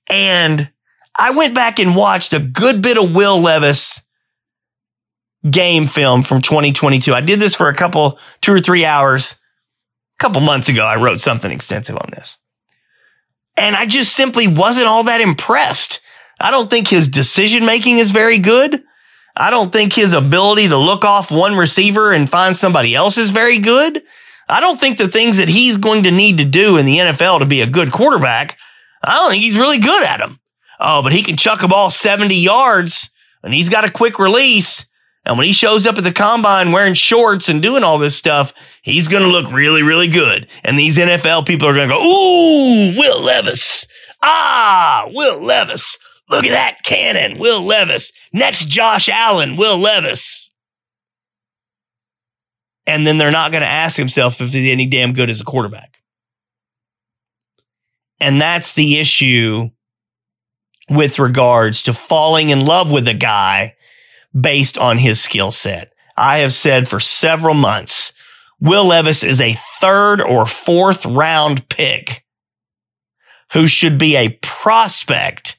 And 0.08 0.70
I 1.16 1.32
went 1.32 1.54
back 1.54 1.78
and 1.78 1.96
watched 1.96 2.32
a 2.32 2.40
good 2.40 2.82
bit 2.82 2.98
of 2.98 3.14
Will 3.14 3.40
Levis 3.40 4.02
game 5.48 5.86
film 5.86 6.22
from 6.22 6.40
2022. 6.40 7.14
I 7.14 7.20
did 7.20 7.40
this 7.40 7.54
for 7.54 7.68
a 7.68 7.74
couple, 7.74 8.18
two 8.40 8.52
or 8.52 8.60
three 8.60 8.84
hours. 8.84 9.36
A 10.18 10.22
couple 10.22 10.40
months 10.40 10.68
ago, 10.68 10.84
I 10.84 10.96
wrote 10.96 11.20
something 11.20 11.50
extensive 11.50 11.96
on 11.96 12.08
this. 12.12 12.38
And 13.56 13.76
I 13.76 13.86
just 13.86 14.14
simply 14.14 14.46
wasn't 14.46 14.86
all 14.86 15.04
that 15.04 15.20
impressed 15.20 16.00
I 16.40 16.50
don't 16.50 16.68
think 16.68 16.88
his 16.88 17.08
decision 17.08 17.64
making 17.64 17.98
is 17.98 18.10
very 18.10 18.38
good. 18.38 18.82
I 19.36 19.50
don't 19.50 19.72
think 19.72 19.92
his 19.92 20.12
ability 20.12 20.68
to 20.68 20.78
look 20.78 21.04
off 21.04 21.30
one 21.30 21.56
receiver 21.56 22.12
and 22.12 22.30
find 22.30 22.56
somebody 22.56 22.94
else 22.94 23.18
is 23.18 23.30
very 23.30 23.58
good. 23.58 24.02
I 24.48 24.60
don't 24.60 24.78
think 24.78 24.98
the 24.98 25.08
things 25.08 25.38
that 25.38 25.48
he's 25.48 25.76
going 25.76 26.04
to 26.04 26.10
need 26.10 26.38
to 26.38 26.44
do 26.44 26.76
in 26.76 26.86
the 26.86 26.98
NFL 26.98 27.40
to 27.40 27.46
be 27.46 27.62
a 27.62 27.66
good 27.66 27.90
quarterback, 27.90 28.58
I 29.02 29.14
don't 29.14 29.30
think 29.30 29.42
he's 29.42 29.56
really 29.56 29.78
good 29.78 30.04
at 30.04 30.18
them. 30.18 30.38
Oh, 30.78 31.02
but 31.02 31.12
he 31.12 31.22
can 31.22 31.36
chuck 31.36 31.62
a 31.62 31.68
ball 31.68 31.90
70 31.90 32.34
yards 32.34 33.10
and 33.42 33.52
he's 33.52 33.68
got 33.68 33.84
a 33.84 33.90
quick 33.90 34.18
release. 34.18 34.86
And 35.26 35.38
when 35.38 35.46
he 35.46 35.54
shows 35.54 35.86
up 35.86 35.96
at 35.96 36.04
the 36.04 36.12
combine 36.12 36.72
wearing 36.72 36.94
shorts 36.94 37.48
and 37.48 37.62
doing 37.62 37.82
all 37.82 37.98
this 37.98 38.14
stuff, 38.14 38.52
he's 38.82 39.08
going 39.08 39.22
to 39.22 39.30
look 39.30 39.50
really, 39.50 39.82
really 39.82 40.08
good. 40.08 40.46
And 40.62 40.78
these 40.78 40.98
NFL 40.98 41.46
people 41.46 41.66
are 41.66 41.74
going 41.74 41.88
to 41.88 41.94
go, 41.94 42.02
Ooh, 42.02 42.98
Will 42.98 43.22
Levis. 43.22 43.86
Ah, 44.22 45.06
Will 45.08 45.42
Levis. 45.42 45.98
Look 46.30 46.44
at 46.44 46.52
that 46.52 46.78
cannon, 46.84 47.38
Will 47.38 47.62
Levis. 47.62 48.12
Next, 48.32 48.66
Josh 48.66 49.08
Allen, 49.08 49.56
Will 49.56 49.78
Levis. 49.78 50.50
And 52.86 53.06
then 53.06 53.18
they're 53.18 53.30
not 53.30 53.50
going 53.50 53.62
to 53.62 53.68
ask 53.68 53.96
himself 53.96 54.40
if 54.40 54.52
he's 54.52 54.70
any 54.70 54.86
damn 54.86 55.12
good 55.12 55.30
as 55.30 55.40
a 55.40 55.44
quarterback. 55.44 55.98
And 58.20 58.40
that's 58.40 58.74
the 58.74 58.98
issue 58.98 59.70
with 60.90 61.18
regards 61.18 61.82
to 61.82 61.94
falling 61.94 62.50
in 62.50 62.64
love 62.64 62.90
with 62.90 63.08
a 63.08 63.14
guy 63.14 63.74
based 64.38 64.76
on 64.78 64.98
his 64.98 65.20
skill 65.20 65.52
set. 65.52 65.92
I 66.16 66.38
have 66.38 66.52
said 66.52 66.88
for 66.88 67.00
several 67.00 67.54
months, 67.54 68.12
Will 68.60 68.86
Levis 68.86 69.22
is 69.22 69.40
a 69.40 69.56
third 69.80 70.20
or 70.20 70.46
fourth 70.46 71.04
round 71.04 71.68
pick 71.68 72.24
who 73.52 73.66
should 73.66 73.98
be 73.98 74.16
a 74.16 74.30
prospect 74.42 75.58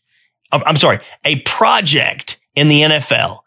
Oh, 0.55 0.63
I'm 0.65 0.77
sorry, 0.77 0.99
a 1.25 1.41
project 1.41 2.39
in 2.55 2.69
the 2.69 2.81
NFL, 2.81 3.39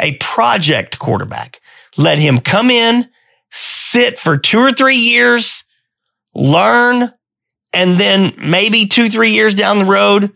a 0.00 0.16
project 0.16 0.98
quarterback. 0.98 1.60
Let 1.96 2.18
him 2.18 2.38
come 2.38 2.70
in, 2.70 3.08
sit 3.50 4.18
for 4.18 4.36
two 4.36 4.58
or 4.58 4.72
three 4.72 4.96
years, 4.96 5.62
learn, 6.34 7.12
and 7.72 8.00
then 8.00 8.34
maybe 8.38 8.86
two, 8.86 9.08
three 9.08 9.30
years 9.30 9.54
down 9.54 9.78
the 9.78 9.84
road, 9.84 10.32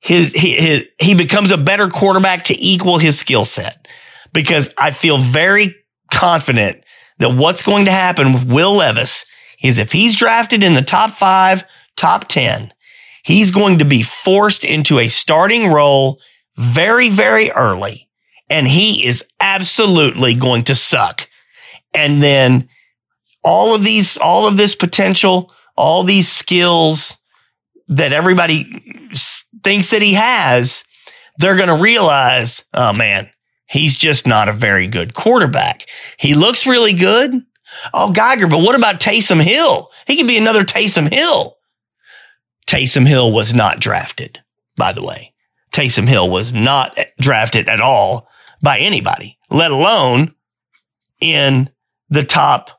his, 0.00 0.32
his, 0.34 0.84
he 1.00 1.14
becomes 1.14 1.52
a 1.52 1.58
better 1.58 1.88
quarterback 1.88 2.44
to 2.44 2.62
equal 2.62 2.98
his 2.98 3.18
skill 3.18 3.44
set. 3.46 3.88
Because 4.32 4.68
I 4.76 4.90
feel 4.90 5.18
very 5.18 5.74
confident 6.12 6.84
that 7.18 7.34
what's 7.34 7.62
going 7.62 7.86
to 7.86 7.90
happen 7.90 8.32
with 8.32 8.44
Will 8.44 8.74
Levis 8.74 9.24
is 9.62 9.78
if 9.78 9.90
he's 9.90 10.16
drafted 10.16 10.62
in 10.62 10.74
the 10.74 10.82
top 10.82 11.12
five, 11.12 11.64
top 11.96 12.28
10, 12.28 12.72
He's 13.22 13.50
going 13.50 13.78
to 13.78 13.84
be 13.84 14.02
forced 14.02 14.64
into 14.64 14.98
a 14.98 15.08
starting 15.08 15.68
role 15.68 16.20
very, 16.56 17.08
very 17.08 17.50
early. 17.50 18.08
And 18.48 18.66
he 18.66 19.06
is 19.06 19.24
absolutely 19.38 20.34
going 20.34 20.64
to 20.64 20.74
suck. 20.74 21.28
And 21.94 22.22
then 22.22 22.68
all 23.44 23.74
of 23.74 23.84
these, 23.84 24.18
all 24.18 24.46
of 24.46 24.56
this 24.56 24.74
potential, 24.74 25.52
all 25.76 26.02
these 26.02 26.28
skills 26.28 27.16
that 27.88 28.12
everybody 28.12 28.64
thinks 29.62 29.90
that 29.90 30.02
he 30.02 30.14
has, 30.14 30.84
they're 31.38 31.56
going 31.56 31.68
to 31.68 31.82
realize, 31.82 32.64
oh 32.74 32.92
man, 32.92 33.30
he's 33.66 33.96
just 33.96 34.26
not 34.26 34.48
a 34.48 34.52
very 34.52 34.86
good 34.86 35.14
quarterback. 35.14 35.86
He 36.18 36.34
looks 36.34 36.66
really 36.66 36.92
good. 36.92 37.40
Oh, 37.94 38.10
Geiger, 38.10 38.48
but 38.48 38.58
what 38.58 38.74
about 38.74 39.00
Taysom 39.00 39.40
Hill? 39.40 39.90
He 40.06 40.16
could 40.16 40.26
be 40.26 40.36
another 40.36 40.64
Taysom 40.64 41.12
Hill. 41.12 41.56
Taysom 42.70 43.04
Hill 43.04 43.32
was 43.32 43.52
not 43.52 43.80
drafted, 43.80 44.38
by 44.76 44.92
the 44.92 45.02
way. 45.02 45.34
Taysom 45.72 46.06
Hill 46.06 46.30
was 46.30 46.52
not 46.52 46.96
drafted 47.18 47.68
at 47.68 47.80
all 47.80 48.28
by 48.62 48.78
anybody, 48.78 49.38
let 49.50 49.72
alone 49.72 50.36
in 51.20 51.68
the 52.10 52.22
top 52.22 52.70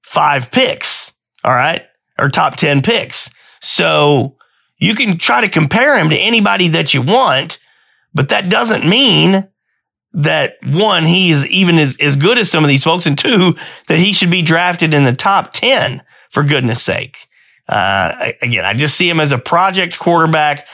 five 0.00 0.50
picks. 0.50 1.12
All 1.44 1.52
right. 1.52 1.82
Or 2.18 2.30
top 2.30 2.56
10 2.56 2.80
picks. 2.80 3.28
So 3.60 4.38
you 4.78 4.94
can 4.94 5.18
try 5.18 5.42
to 5.42 5.50
compare 5.50 5.98
him 5.98 6.08
to 6.08 6.16
anybody 6.16 6.68
that 6.68 6.94
you 6.94 7.02
want, 7.02 7.58
but 8.14 8.30
that 8.30 8.48
doesn't 8.48 8.88
mean 8.88 9.46
that 10.14 10.54
one, 10.64 11.04
he's 11.04 11.44
even 11.48 11.76
as, 11.76 11.98
as 12.00 12.16
good 12.16 12.38
as 12.38 12.50
some 12.50 12.64
of 12.64 12.68
these 12.68 12.84
folks, 12.84 13.04
and 13.04 13.18
two, 13.18 13.56
that 13.88 13.98
he 13.98 14.14
should 14.14 14.30
be 14.30 14.40
drafted 14.40 14.94
in 14.94 15.04
the 15.04 15.12
top 15.12 15.52
10 15.52 16.02
for 16.30 16.42
goodness 16.42 16.82
sake. 16.82 17.27
Uh, 17.68 18.32
again, 18.40 18.64
I 18.64 18.74
just 18.74 18.96
see 18.96 19.08
him 19.08 19.20
as 19.20 19.32
a 19.32 19.38
project 19.38 19.98
quarterback. 19.98 20.66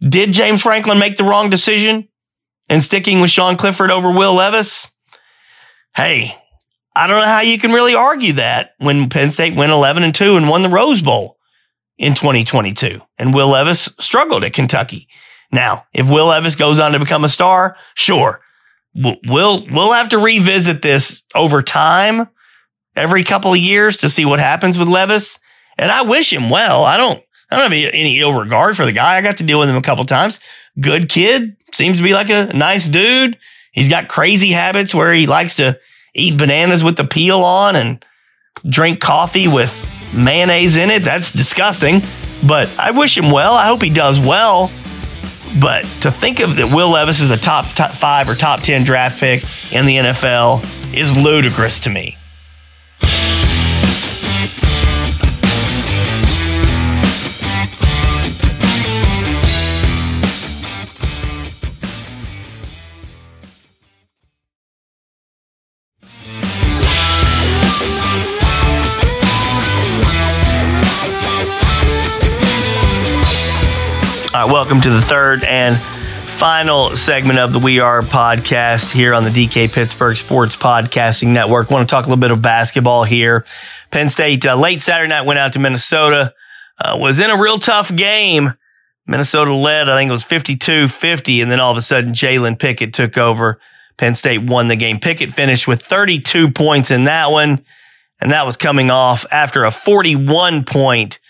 Did 0.00 0.32
James 0.32 0.62
Franklin 0.62 0.98
make 0.98 1.16
the 1.16 1.24
wrong 1.24 1.50
decision 1.50 2.08
in 2.68 2.80
sticking 2.80 3.20
with 3.20 3.30
Sean 3.30 3.56
Clifford 3.56 3.90
over 3.90 4.10
Will 4.10 4.34
Levis? 4.34 4.86
Hey, 5.94 6.36
I 6.94 7.06
don't 7.06 7.20
know 7.20 7.26
how 7.26 7.40
you 7.40 7.58
can 7.58 7.72
really 7.72 7.94
argue 7.94 8.34
that 8.34 8.72
when 8.78 9.08
Penn 9.08 9.30
State 9.30 9.54
went 9.54 9.72
11 9.72 10.02
and 10.02 10.14
2 10.14 10.36
and 10.36 10.48
won 10.48 10.62
the 10.62 10.68
Rose 10.68 11.00
Bowl 11.00 11.38
in 11.98 12.14
2022 12.14 13.00
and 13.18 13.32
Will 13.32 13.48
Levis 13.48 13.88
struggled 13.98 14.44
at 14.44 14.52
Kentucky. 14.52 15.08
Now, 15.52 15.84
if 15.92 16.08
Will 16.08 16.26
Levis 16.26 16.56
goes 16.56 16.78
on 16.78 16.92
to 16.92 16.98
become 16.98 17.24
a 17.24 17.28
star, 17.28 17.76
sure. 17.94 18.40
We'll, 18.94 19.66
we'll 19.70 19.92
have 19.92 20.10
to 20.10 20.18
revisit 20.18 20.82
this 20.82 21.22
over 21.34 21.62
time 21.62 22.28
every 22.96 23.24
couple 23.24 23.52
of 23.52 23.58
years 23.58 23.98
to 23.98 24.10
see 24.10 24.24
what 24.24 24.38
happens 24.38 24.76
with 24.76 24.88
Levis. 24.88 25.38
And 25.78 25.90
I 25.90 26.02
wish 26.02 26.32
him 26.32 26.50
well. 26.50 26.84
I 26.84 26.96
don't, 26.96 27.22
I 27.50 27.56
don't 27.56 27.70
have 27.70 27.92
any 27.94 28.20
ill 28.20 28.32
regard 28.32 28.76
for 28.76 28.84
the 28.84 28.92
guy. 28.92 29.16
I 29.16 29.20
got 29.20 29.38
to 29.38 29.44
deal 29.44 29.58
with 29.58 29.68
him 29.68 29.76
a 29.76 29.82
couple 29.82 30.04
times. 30.04 30.40
Good 30.80 31.08
kid. 31.08 31.56
Seems 31.72 31.98
to 31.98 32.04
be 32.04 32.12
like 32.12 32.30
a 32.30 32.52
nice 32.52 32.86
dude. 32.86 33.38
He's 33.72 33.88
got 33.88 34.08
crazy 34.08 34.50
habits 34.50 34.94
where 34.94 35.12
he 35.12 35.26
likes 35.26 35.56
to 35.56 35.78
eat 36.14 36.36
bananas 36.36 36.84
with 36.84 36.96
the 36.96 37.04
peel 37.04 37.40
on 37.40 37.76
and 37.76 38.04
drink 38.68 39.00
coffee 39.00 39.48
with 39.48 39.72
mayonnaise 40.14 40.76
in 40.76 40.90
it. 40.90 41.02
That's 41.02 41.30
disgusting. 41.30 42.02
But 42.46 42.68
I 42.78 42.90
wish 42.90 43.16
him 43.16 43.30
well. 43.30 43.54
I 43.54 43.66
hope 43.66 43.82
he 43.82 43.90
does 43.90 44.20
well. 44.20 44.70
But 45.60 45.82
to 46.00 46.10
think 46.10 46.40
of 46.40 46.56
that 46.56 46.74
Will 46.74 46.90
Levis 46.90 47.20
is 47.20 47.30
a 47.30 47.36
top, 47.36 47.66
top 47.74 47.92
five 47.92 48.28
or 48.28 48.34
top 48.34 48.60
10 48.60 48.84
draft 48.84 49.20
pick 49.20 49.42
in 49.72 49.86
the 49.86 49.96
NFL 49.96 50.64
is 50.94 51.16
ludicrous 51.16 51.80
to 51.80 51.90
me. 51.90 52.16
Welcome 74.46 74.80
to 74.80 74.90
the 74.90 75.00
third 75.00 75.44
and 75.44 75.76
final 75.76 76.96
segment 76.96 77.38
of 77.38 77.52
the 77.52 77.60
We 77.60 77.78
Are 77.78 78.02
podcast 78.02 78.92
here 78.92 79.14
on 79.14 79.22
the 79.24 79.30
DK 79.30 79.72
Pittsburgh 79.72 80.16
Sports 80.16 80.56
Podcasting 80.56 81.28
Network. 81.28 81.70
Want 81.70 81.88
to 81.88 81.92
talk 81.92 82.06
a 82.06 82.08
little 82.08 82.20
bit 82.20 82.32
of 82.32 82.42
basketball 82.42 83.04
here. 83.04 83.44
Penn 83.92 84.08
State 84.08 84.44
uh, 84.44 84.56
late 84.56 84.80
Saturday 84.80 85.08
night 85.08 85.26
went 85.26 85.38
out 85.38 85.52
to 85.52 85.60
Minnesota, 85.60 86.34
uh, 86.80 86.96
was 86.98 87.20
in 87.20 87.30
a 87.30 87.40
real 87.40 87.60
tough 87.60 87.94
game. 87.94 88.54
Minnesota 89.06 89.54
led, 89.54 89.88
I 89.88 89.96
think 89.96 90.08
it 90.08 90.12
was 90.12 90.24
52 90.24 90.88
50, 90.88 91.40
and 91.40 91.50
then 91.50 91.60
all 91.60 91.70
of 91.70 91.76
a 91.76 91.82
sudden 91.82 92.12
Jalen 92.12 92.58
Pickett 92.58 92.94
took 92.94 93.16
over. 93.16 93.60
Penn 93.96 94.16
State 94.16 94.42
won 94.42 94.66
the 94.66 94.76
game. 94.76 94.98
Pickett 94.98 95.34
finished 95.34 95.68
with 95.68 95.82
32 95.82 96.50
points 96.50 96.90
in 96.90 97.04
that 97.04 97.30
one, 97.30 97.64
and 98.20 98.32
that 98.32 98.46
was 98.46 98.56
coming 98.56 98.90
off 98.90 99.24
after 99.30 99.64
a 99.64 99.70
41 99.70 100.64
point 100.64 101.20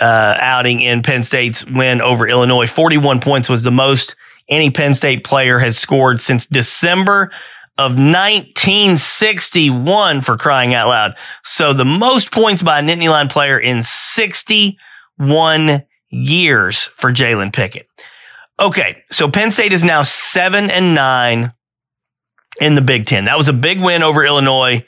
uh, 0.00 0.36
outing 0.38 0.80
in 0.80 1.02
Penn 1.02 1.22
State's 1.22 1.64
win 1.64 2.00
over 2.00 2.26
Illinois. 2.28 2.66
41 2.66 3.20
points 3.20 3.48
was 3.48 3.62
the 3.62 3.70
most 3.70 4.16
any 4.48 4.70
Penn 4.70 4.94
State 4.94 5.24
player 5.24 5.58
has 5.58 5.76
scored 5.78 6.20
since 6.20 6.46
December 6.46 7.30
of 7.78 7.92
1961 7.92 10.20
for 10.22 10.36
crying 10.36 10.74
out 10.74 10.88
loud. 10.88 11.14
So 11.44 11.72
the 11.72 11.84
most 11.84 12.32
points 12.32 12.62
by 12.62 12.78
a 12.78 12.82
Nittany 12.82 13.10
Lion 13.10 13.26
player 13.28 13.58
in 13.58 13.82
61 13.82 15.82
years 16.08 16.82
for 16.96 17.12
Jalen 17.12 17.52
Pickett. 17.52 17.88
Okay, 18.58 19.04
so 19.10 19.28
Penn 19.28 19.50
State 19.50 19.74
is 19.74 19.84
now 19.84 20.02
seven 20.02 20.70
and 20.70 20.94
nine 20.94 21.52
in 22.60 22.74
the 22.74 22.80
Big 22.80 23.04
Ten. 23.04 23.26
That 23.26 23.36
was 23.36 23.48
a 23.48 23.52
big 23.52 23.78
win 23.80 24.02
over 24.02 24.24
Illinois 24.24 24.82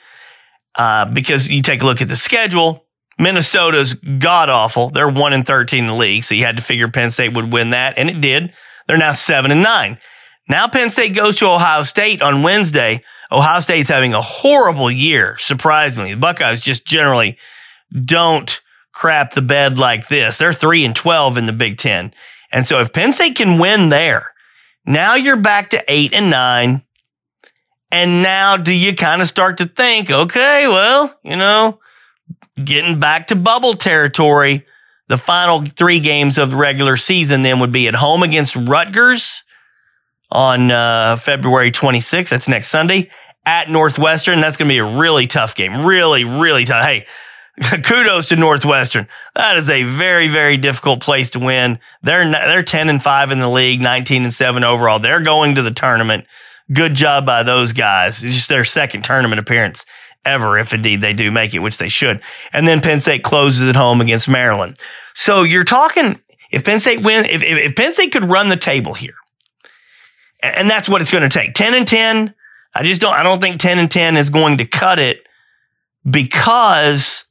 uh, 0.76 1.04
because 1.06 1.48
you 1.48 1.61
take 1.61 1.82
a 1.82 1.84
look 1.84 2.00
at 2.00 2.08
the 2.08 2.16
schedule. 2.16 2.87
Minnesota's 3.18 3.94
god 3.94 4.48
awful. 4.48 4.90
They're 4.90 5.09
one 5.09 5.33
and 5.33 5.46
thirteen 5.46 5.85
in 5.85 5.90
the 5.90 5.96
league, 5.96 6.24
so 6.24 6.35
you 6.35 6.44
had 6.44 6.57
to 6.57 6.62
figure 6.62 6.88
Penn 6.88 7.11
State 7.11 7.35
would 7.35 7.52
win 7.52 7.70
that, 7.70 7.98
and 7.98 8.09
it 8.09 8.20
did. 8.20 8.52
They're 8.87 8.96
now 8.96 9.12
seven 9.12 9.50
and 9.50 9.62
nine. 9.62 9.98
Now 10.48 10.68
Penn 10.68 10.88
State 10.88 11.14
goes 11.14 11.38
to 11.38 11.46
Ohio 11.46 11.83
State 11.83 12.22
on 12.22 12.42
Wednesday. 12.42 13.02
Ohio 13.31 13.61
State's 13.61 13.88
having 13.88 14.14
a 14.14 14.22
horrible 14.22 14.90
year, 14.90 15.37
surprisingly. 15.38 16.14
The 16.14 16.20
Buckeyes 16.20 16.61
just 16.61 16.87
generally 16.87 17.37
don't 18.04 18.61
crap 18.92 19.35
the 19.35 19.42
bed 19.42 19.78
like 19.78 20.09
this. 20.09 20.38
They're 20.38 20.54
three 20.54 20.85
and 20.85 20.96
twelve 20.96 21.37
in 21.37 21.44
the 21.44 21.52
Big 21.52 21.76
Ten. 21.76 22.14
And 22.50 22.66
so 22.66 22.81
if 22.81 22.92
Penn 22.92 23.12
State 23.12 23.37
can 23.37 23.59
win 23.59 23.90
there, 23.90 24.33
now 24.87 25.16
you're 25.16 25.37
back 25.37 25.70
to 25.70 25.85
eight 25.87 26.14
and 26.14 26.31
nine. 26.31 26.83
And 27.90 28.22
now 28.22 28.57
do 28.57 28.72
you 28.72 28.94
kind 28.94 29.20
of 29.20 29.28
start 29.28 29.59
to 29.59 29.66
think, 29.66 30.11
okay, 30.11 30.68
well, 30.68 31.14
you 31.22 31.37
know, 31.37 31.78
getting 32.64 33.00
back 33.00 33.28
to 33.28 33.36
bubble 33.36 33.74
territory. 33.74 34.66
The 35.08 35.18
final 35.18 35.64
three 35.64 36.00
games 36.00 36.36
of 36.36 36.50
the 36.50 36.56
regular 36.56 36.96
season 36.96 37.42
then 37.42 37.60
would 37.60 37.72
be 37.72 37.88
at 37.88 37.94
home 37.94 38.22
against 38.22 38.56
Rutgers 38.56 39.42
on 40.30 40.70
uh, 40.70 41.16
February 41.16 41.72
26th. 41.72 42.28
That's 42.28 42.48
next 42.48 42.68
Sunday 42.68 43.10
at 43.46 43.70
Northwestern. 43.70 44.40
That's 44.40 44.58
going 44.58 44.68
to 44.68 44.72
be 44.72 44.78
a 44.78 44.98
really 44.98 45.26
tough 45.26 45.54
game. 45.54 45.86
Really, 45.86 46.24
really 46.24 46.66
tough. 46.66 46.84
Hey, 46.84 47.06
kudos 47.84 48.28
to 48.28 48.36
Northwestern. 48.36 49.08
That 49.34 49.56
is 49.56 49.70
a 49.70 49.82
very, 49.84 50.28
very 50.28 50.58
difficult 50.58 51.00
place 51.00 51.30
to 51.30 51.38
win. 51.38 51.78
They're 52.02 52.30
they're 52.30 52.62
10 52.62 52.90
and 52.90 53.02
5 53.02 53.30
in 53.30 53.40
the 53.40 53.48
league, 53.48 53.80
19 53.80 54.24
and 54.24 54.34
7 54.34 54.62
overall. 54.64 54.98
They're 54.98 55.20
going 55.20 55.54
to 55.54 55.62
the 55.62 55.70
tournament. 55.70 56.26
Good 56.72 56.94
job 56.94 57.24
by 57.24 57.44
those 57.44 57.72
guys. 57.72 58.22
It's 58.22 58.36
just 58.36 58.50
their 58.50 58.64
second 58.64 59.02
tournament 59.02 59.40
appearance 59.40 59.86
ever, 60.28 60.58
if 60.58 60.72
indeed 60.72 61.00
they 61.00 61.12
do 61.12 61.30
make 61.30 61.54
it, 61.54 61.60
which 61.60 61.78
they 61.78 61.88
should. 61.88 62.20
And 62.52 62.68
then 62.68 62.80
Penn 62.80 63.00
State 63.00 63.22
closes 63.22 63.68
at 63.68 63.76
home 63.76 64.00
against 64.00 64.28
Maryland. 64.28 64.78
So 65.14 65.42
you're 65.42 65.64
talking 65.64 66.20
if 66.50 66.64
Penn 66.64 66.80
State 66.80 67.02
win, 67.02 67.24
if, 67.24 67.42
if, 67.42 67.58
if 67.58 67.76
Penn 67.76 67.92
State 67.92 68.12
could 68.12 68.24
run 68.24 68.48
the 68.48 68.56
table 68.56 68.94
here, 68.94 69.14
and 70.40 70.70
that's 70.70 70.88
what 70.88 71.02
it's 71.02 71.10
going 71.10 71.28
to 71.28 71.38
take. 71.38 71.54
10 71.54 71.74
and 71.74 71.86
10. 71.86 72.34
I 72.74 72.82
just 72.84 73.00
don't, 73.00 73.14
I 73.14 73.22
don't 73.22 73.40
think 73.40 73.60
10 73.60 73.78
and 73.78 73.90
10 73.90 74.16
is 74.16 74.30
going 74.30 74.58
to 74.58 74.66
cut 74.66 74.98
it 74.98 75.22
because 76.08 77.24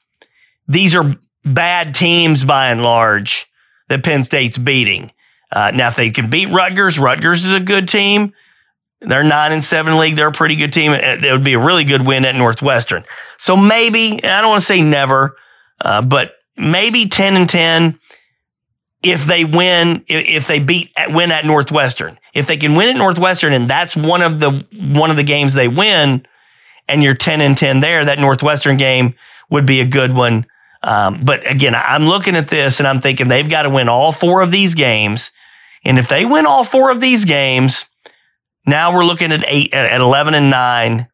these 0.68 0.96
are 0.96 1.16
bad 1.46 1.96
teams 1.96 2.44
by 2.44 2.70
and 2.70 2.84
large 2.84 3.46
that 3.88 4.04
Penn 4.04 4.24
State's 4.24 4.58
beating. 4.58 5.12
Uh, 5.52 5.72
now, 5.74 5.88
if 5.88 5.96
they 5.96 6.12
can 6.12 6.30
beat 6.30 6.48
Rutgers, 6.48 7.00
Rutgers 7.00 7.46
is 7.46 7.54
a 7.54 7.62
good 7.62 7.88
team. 7.88 8.34
They're 9.02 9.24
nine 9.24 9.52
and 9.52 9.64
seven 9.64 9.98
league. 9.98 10.16
They're 10.16 10.30
a 10.30 10.34
pretty 10.34 10.56
good 10.56 10.74
team. 10.74 10.92
It 10.92 11.32
would 11.32 11.44
be 11.44 11.54
a 11.54 11.60
really 11.60 11.84
good 11.84 12.06
win 12.06 12.26
at 12.26 12.36
Northwestern. 12.36 13.06
So 13.38 13.56
maybe, 13.56 14.24
I 14.24 14.42
don't 14.42 14.50
want 14.50 14.62
to 14.62 14.68
say 14.68 14.82
never, 14.82 15.36
uh, 15.80 16.02
but 16.02 16.32
maybe 16.56 17.08
10 17.08 17.36
and 17.36 17.50
10 17.50 18.00
if 19.04 19.26
they 19.26 19.46
win, 19.46 20.04
if 20.08 20.48
they 20.48 20.60
beat, 20.60 20.92
win 21.10 21.32
at 21.32 21.46
Northwestern. 21.46 22.18
If 22.34 22.48
they 22.48 22.58
can 22.58 22.76
win 22.76 22.90
at 22.90 22.98
Northwestern 22.98 23.54
and 23.54 23.70
that's 23.70 23.96
one 23.96 24.24
of 24.24 24.40
the, 24.40 24.66
one 24.74 25.12
of 25.12 25.18
the 25.18 25.24
games 25.24 25.54
they 25.54 25.68
win 25.68 26.26
and 26.88 27.04
you're 27.04 27.14
10 27.14 27.42
and 27.42 27.56
10 27.56 27.80
there, 27.80 28.06
that 28.06 28.20
Northwestern 28.20 28.78
game 28.78 29.14
would 29.52 29.68
be 29.68 29.82
a 29.82 29.86
good 29.86 30.14
one. 30.14 30.48
Um, 30.82 31.24
but 31.24 31.50
again, 31.50 31.76
I'm 31.76 32.08
looking 32.08 32.36
at 32.36 32.48
this 32.48 32.80
and 32.80 32.88
I'm 32.88 33.02
thinking 33.02 33.28
they've 33.28 33.50
got 33.50 33.64
to 33.64 33.70
win 33.70 33.90
all 33.90 34.12
four 34.12 34.42
of 34.42 34.52
these 34.52 34.74
games. 34.74 35.32
And 35.84 36.00
if 36.00 36.08
they 36.08 36.26
win 36.26 36.48
all 36.48 36.64
four 36.64 36.90
of 36.90 37.00
these 37.00 37.24
games, 37.26 37.86
now 38.68 38.94
we're 38.94 39.06
looking 39.06 39.32
at 39.32 39.46
eight, 39.48 39.74
at 39.74 40.00
11 40.00 40.34
and 40.34 40.50
nine. 40.50 41.08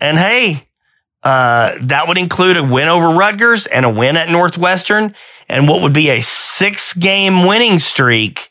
And 0.00 0.16
hey, 0.16 0.66
uh, 1.22 1.76
that 1.82 2.08
would 2.08 2.16
include 2.16 2.56
a 2.56 2.64
win 2.64 2.88
over 2.88 3.10
Rutgers 3.10 3.66
and 3.66 3.84
a 3.84 3.90
win 3.90 4.16
at 4.16 4.30
Northwestern 4.30 5.14
and 5.48 5.68
what 5.68 5.82
would 5.82 5.92
be 5.92 6.08
a 6.08 6.22
six 6.22 6.94
game 6.94 7.44
winning 7.44 7.78
streak 7.78 8.50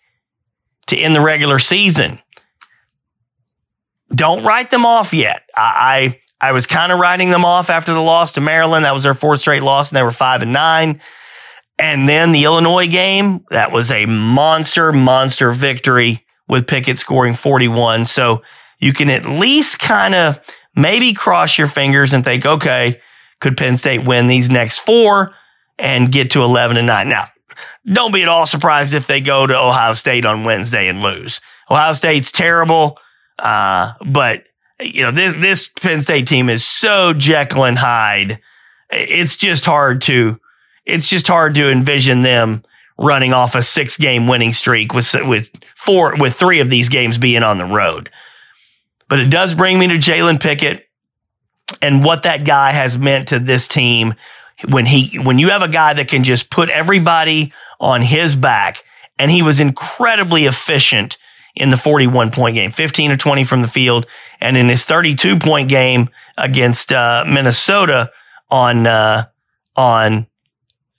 to 0.85 0.97
end 0.97 1.15
the 1.15 1.21
regular 1.21 1.57
season. 1.57 2.19
Don't 4.13 4.43
write 4.43 4.69
them 4.69 4.85
off 4.85 5.13
yet. 5.13 5.41
I, 5.55 6.19
I, 6.39 6.49
I 6.49 6.51
was 6.51 6.67
kind 6.67 6.91
of 6.91 6.99
writing 6.99 7.31
them 7.31 7.43
off 7.43 7.71
after 7.71 7.93
the 7.93 8.01
loss 8.01 8.33
to 8.33 8.41
Maryland. 8.41 8.85
That 8.85 8.93
was 8.93 9.03
their 9.03 9.15
fourth 9.15 9.39
straight 9.39 9.63
loss 9.63 9.89
and 9.89 9.97
they 9.97 10.03
were 10.03 10.11
five 10.11 10.43
and 10.43 10.53
nine. 10.53 11.01
And 11.79 12.07
then 12.07 12.31
the 12.31 12.43
Illinois 12.43 12.87
game, 12.87 13.45
that 13.49 13.71
was 13.71 13.89
a 13.89 14.05
monster, 14.05 14.91
monster 14.91 15.51
victory 15.51 16.26
with 16.47 16.67
Pickett 16.67 16.97
scoring 16.97 17.33
41. 17.33 18.05
So 18.05 18.41
you 18.79 18.93
can 18.93 19.09
at 19.09 19.25
least 19.25 19.79
kind 19.79 20.15
of 20.15 20.39
maybe 20.75 21.13
cross 21.13 21.57
your 21.57 21.67
fingers 21.67 22.13
and 22.13 22.23
think, 22.23 22.45
okay, 22.45 23.01
could 23.39 23.57
Penn 23.57 23.77
State 23.77 24.05
win 24.05 24.27
these 24.27 24.49
next 24.49 24.79
four 24.79 25.33
and 25.77 26.11
get 26.11 26.31
to 26.31 26.43
11 26.43 26.77
and 26.77 26.87
9? 26.87 27.09
Now, 27.09 27.27
don't 27.91 28.13
be 28.13 28.23
at 28.23 28.29
all 28.29 28.45
surprised 28.45 28.93
if 28.93 29.07
they 29.07 29.21
go 29.21 29.47
to 29.47 29.57
Ohio 29.57 29.93
State 29.93 30.25
on 30.25 30.43
Wednesday 30.43 30.87
and 30.87 31.01
lose. 31.01 31.39
Ohio 31.69 31.93
State's 31.93 32.31
terrible, 32.31 32.99
uh, 33.39 33.93
but 34.05 34.43
you 34.79 35.01
know 35.01 35.11
this 35.11 35.35
this 35.35 35.69
Penn 35.79 36.01
State 36.01 36.27
team 36.27 36.49
is 36.49 36.65
so 36.65 37.13
Jekyll 37.13 37.65
and 37.65 37.77
Hyde. 37.77 38.39
It's 38.91 39.35
just 39.35 39.65
hard 39.65 40.01
to 40.03 40.39
it's 40.85 41.09
just 41.09 41.27
hard 41.27 41.55
to 41.55 41.71
envision 41.71 42.21
them 42.21 42.63
running 42.97 43.33
off 43.33 43.55
a 43.55 43.61
six 43.61 43.97
game 43.97 44.27
winning 44.27 44.53
streak 44.53 44.93
with 44.93 45.13
with 45.25 45.51
four 45.75 46.15
with 46.17 46.35
three 46.35 46.59
of 46.59 46.69
these 46.69 46.89
games 46.89 47.17
being 47.17 47.43
on 47.43 47.57
the 47.57 47.65
road. 47.65 48.09
But 49.09 49.19
it 49.19 49.29
does 49.29 49.53
bring 49.53 49.79
me 49.79 49.87
to 49.87 49.95
Jalen 49.95 50.41
Pickett 50.41 50.87
and 51.81 52.03
what 52.03 52.23
that 52.23 52.45
guy 52.45 52.71
has 52.71 52.97
meant 52.97 53.29
to 53.29 53.39
this 53.39 53.67
team 53.67 54.15
when 54.69 54.85
he 54.85 55.19
when 55.19 55.39
you 55.39 55.49
have 55.49 55.61
a 55.61 55.67
guy 55.67 55.93
that 55.93 56.07
can 56.07 56.23
just 56.23 56.49
put 56.49 56.69
everybody 56.69 57.53
on 57.79 58.01
his 58.01 58.35
back 58.35 58.83
and 59.19 59.29
he 59.29 59.41
was 59.41 59.59
incredibly 59.59 60.45
efficient 60.45 61.17
in 61.55 61.69
the 61.69 61.77
41 61.77 62.31
point 62.31 62.55
game 62.55 62.71
15 62.71 63.11
or 63.11 63.17
20 63.17 63.43
from 63.43 63.61
the 63.61 63.67
field 63.67 64.05
and 64.39 64.57
in 64.57 64.69
his 64.69 64.83
32 64.85 65.37
point 65.37 65.69
game 65.69 66.09
against 66.37 66.91
uh, 66.91 67.23
Minnesota 67.27 68.11
on 68.49 68.87
uh, 68.87 69.25
on 69.75 70.25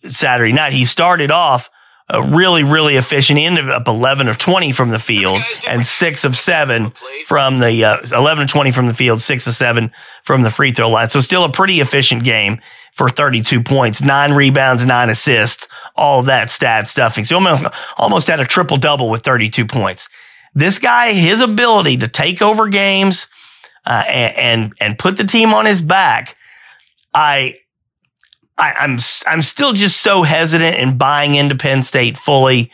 Saturday 0.09 0.53
night 0.53 0.73
he 0.73 0.85
started 0.85 1.31
off 1.31 1.71
uh, 2.13 2.23
really, 2.23 2.65
really 2.65 2.97
efficient. 2.97 3.39
He 3.39 3.45
ended 3.45 3.71
up 3.71 3.87
11 3.87 4.29
of 4.29 4.39
20 4.39 4.73
from 4.73 4.91
the 4.91 4.99
field 4.99 5.39
and 5.69 5.85
six 5.85 6.25
of 6.25 6.37
seven 6.37 6.93
from 7.27 7.59
the 7.59 7.85
uh, 7.85 7.99
11 8.11 8.45
of 8.45 8.51
20 8.51 8.71
from 8.71 8.87
the 8.87 8.95
field, 8.95 9.21
six 9.21 9.47
of 9.47 9.55
seven 9.55 9.93
from 10.25 10.43
the 10.43 10.51
free 10.51 10.73
throw 10.73 10.89
line. 10.89 11.11
So 11.11 11.21
still 11.21 11.45
a 11.45 11.53
pretty 11.53 11.81
efficient 11.81 12.25
game 12.25 12.61
for 12.95 13.11
32 13.11 13.63
points, 13.63 14.03
nine 14.03 14.33
rebounds, 14.33 14.85
nine 14.85 15.11
assists, 15.11 15.69
all 15.97 16.21
of 16.21 16.27
that 16.27 16.51
stat 16.51 16.89
stuffing. 16.89 17.25
So 17.25 17.37
almost, 17.37 17.65
almost 17.97 18.27
had 18.29 18.41
a 18.41 18.47
triple 18.47 18.79
double 18.79 19.11
with 19.11 19.23
32 19.23 19.67
points. 19.67 20.09
This 20.55 20.79
guy, 20.79 21.13
his 21.13 21.41
ability 21.41 21.99
to 21.99 22.09
take 22.09 22.41
over 22.43 22.69
games 22.69 23.27
uh, 23.87 24.05
and, 24.07 24.37
and 24.37 24.73
and 24.81 24.99
put 24.99 25.17
the 25.17 25.25
team 25.25 25.55
on 25.55 25.67
his 25.67 25.81
back, 25.81 26.37
I 27.15 27.57
I, 28.59 28.73
I'm 28.73 28.99
I'm 29.27 29.43
still 29.43 29.73
just 29.73 30.01
so 30.01 30.23
hesitant 30.23 30.77
in 30.77 30.99
buying 30.99 31.37
into 31.37 31.55
Penn 31.55 31.83
State 31.83 32.19
fully 32.19 32.73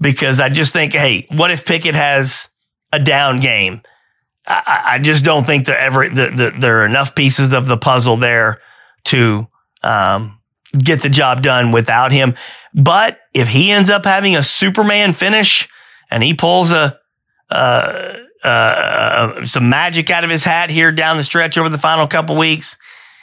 because 0.00 0.40
I 0.40 0.48
just 0.48 0.72
think, 0.72 0.92
hey, 0.92 1.26
what 1.30 1.50
if 1.50 1.64
Pickett 1.64 1.94
has 1.94 2.48
a 2.92 2.98
down 2.98 3.40
game? 3.40 3.82
I, 4.46 4.82
I 4.84 4.98
just 4.98 5.24
don't 5.24 5.46
think 5.46 5.66
there 5.66 5.78
ever 5.78 6.08
the, 6.08 6.30
the, 6.30 6.52
there 6.58 6.80
are 6.80 6.86
enough 6.86 7.14
pieces 7.14 7.52
of 7.52 7.66
the 7.66 7.76
puzzle 7.76 8.16
there 8.16 8.60
to 9.04 9.46
um, 9.82 10.40
get 10.76 11.02
the 11.02 11.08
job 11.08 11.42
done 11.42 11.70
without 11.70 12.10
him. 12.10 12.34
But 12.74 13.18
if 13.32 13.48
he 13.48 13.70
ends 13.70 13.90
up 13.90 14.04
having 14.04 14.36
a 14.36 14.42
Superman 14.42 15.12
finish 15.12 15.68
and 16.10 16.22
he 16.22 16.34
pulls 16.34 16.72
a 16.72 16.98
uh, 17.50 18.16
uh, 18.42 19.44
some 19.44 19.68
magic 19.68 20.10
out 20.10 20.24
of 20.24 20.30
his 20.30 20.44
hat 20.44 20.70
here 20.70 20.92
down 20.92 21.16
the 21.16 21.24
stretch 21.24 21.58
over 21.58 21.68
the 21.68 21.78
final 21.78 22.06
couple 22.06 22.36
weeks, 22.36 22.76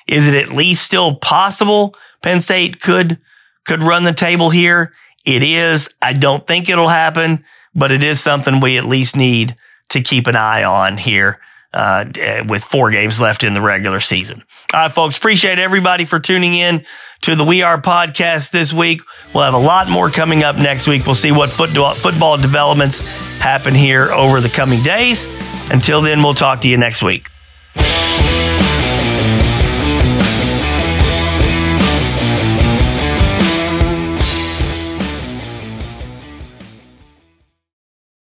is 0.07 0.27
it 0.27 0.35
at 0.35 0.49
least 0.49 0.83
still 0.83 1.15
possible 1.15 1.95
Penn 2.21 2.41
State 2.41 2.81
could 2.81 3.19
could 3.65 3.83
run 3.83 4.03
the 4.03 4.13
table 4.13 4.49
here? 4.49 4.93
It 5.25 5.43
is. 5.43 5.89
I 6.01 6.13
don't 6.13 6.47
think 6.47 6.69
it'll 6.69 6.87
happen, 6.87 7.43
but 7.75 7.91
it 7.91 8.03
is 8.03 8.21
something 8.21 8.59
we 8.59 8.77
at 8.77 8.85
least 8.85 9.15
need 9.15 9.55
to 9.89 10.01
keep 10.01 10.27
an 10.27 10.35
eye 10.35 10.63
on 10.63 10.97
here 10.97 11.39
uh, 11.73 12.05
with 12.47 12.63
four 12.63 12.91
games 12.91 13.19
left 13.19 13.43
in 13.43 13.53
the 13.53 13.61
regular 13.61 13.99
season. 13.99 14.43
All 14.73 14.79
right, 14.81 14.91
folks, 14.91 15.17
appreciate 15.17 15.59
everybody 15.59 16.05
for 16.05 16.19
tuning 16.19 16.53
in 16.53 16.85
to 17.21 17.35
the 17.35 17.43
We 17.43 17.61
Are 17.61 17.81
podcast 17.81 18.51
this 18.51 18.73
week. 18.73 19.01
We'll 19.33 19.43
have 19.43 19.53
a 19.53 19.59
lot 19.59 19.89
more 19.89 20.09
coming 20.09 20.43
up 20.43 20.55
next 20.55 20.87
week. 20.87 21.05
We'll 21.05 21.15
see 21.15 21.31
what 21.31 21.49
football 21.49 22.37
developments 22.37 22.99
happen 23.39 23.73
here 23.73 24.11
over 24.11 24.41
the 24.41 24.49
coming 24.49 24.81
days. 24.81 25.25
Until 25.69 26.01
then, 26.01 26.23
we'll 26.23 26.33
talk 26.33 26.61
to 26.61 26.67
you 26.67 26.77
next 26.77 27.03
week. 27.03 27.29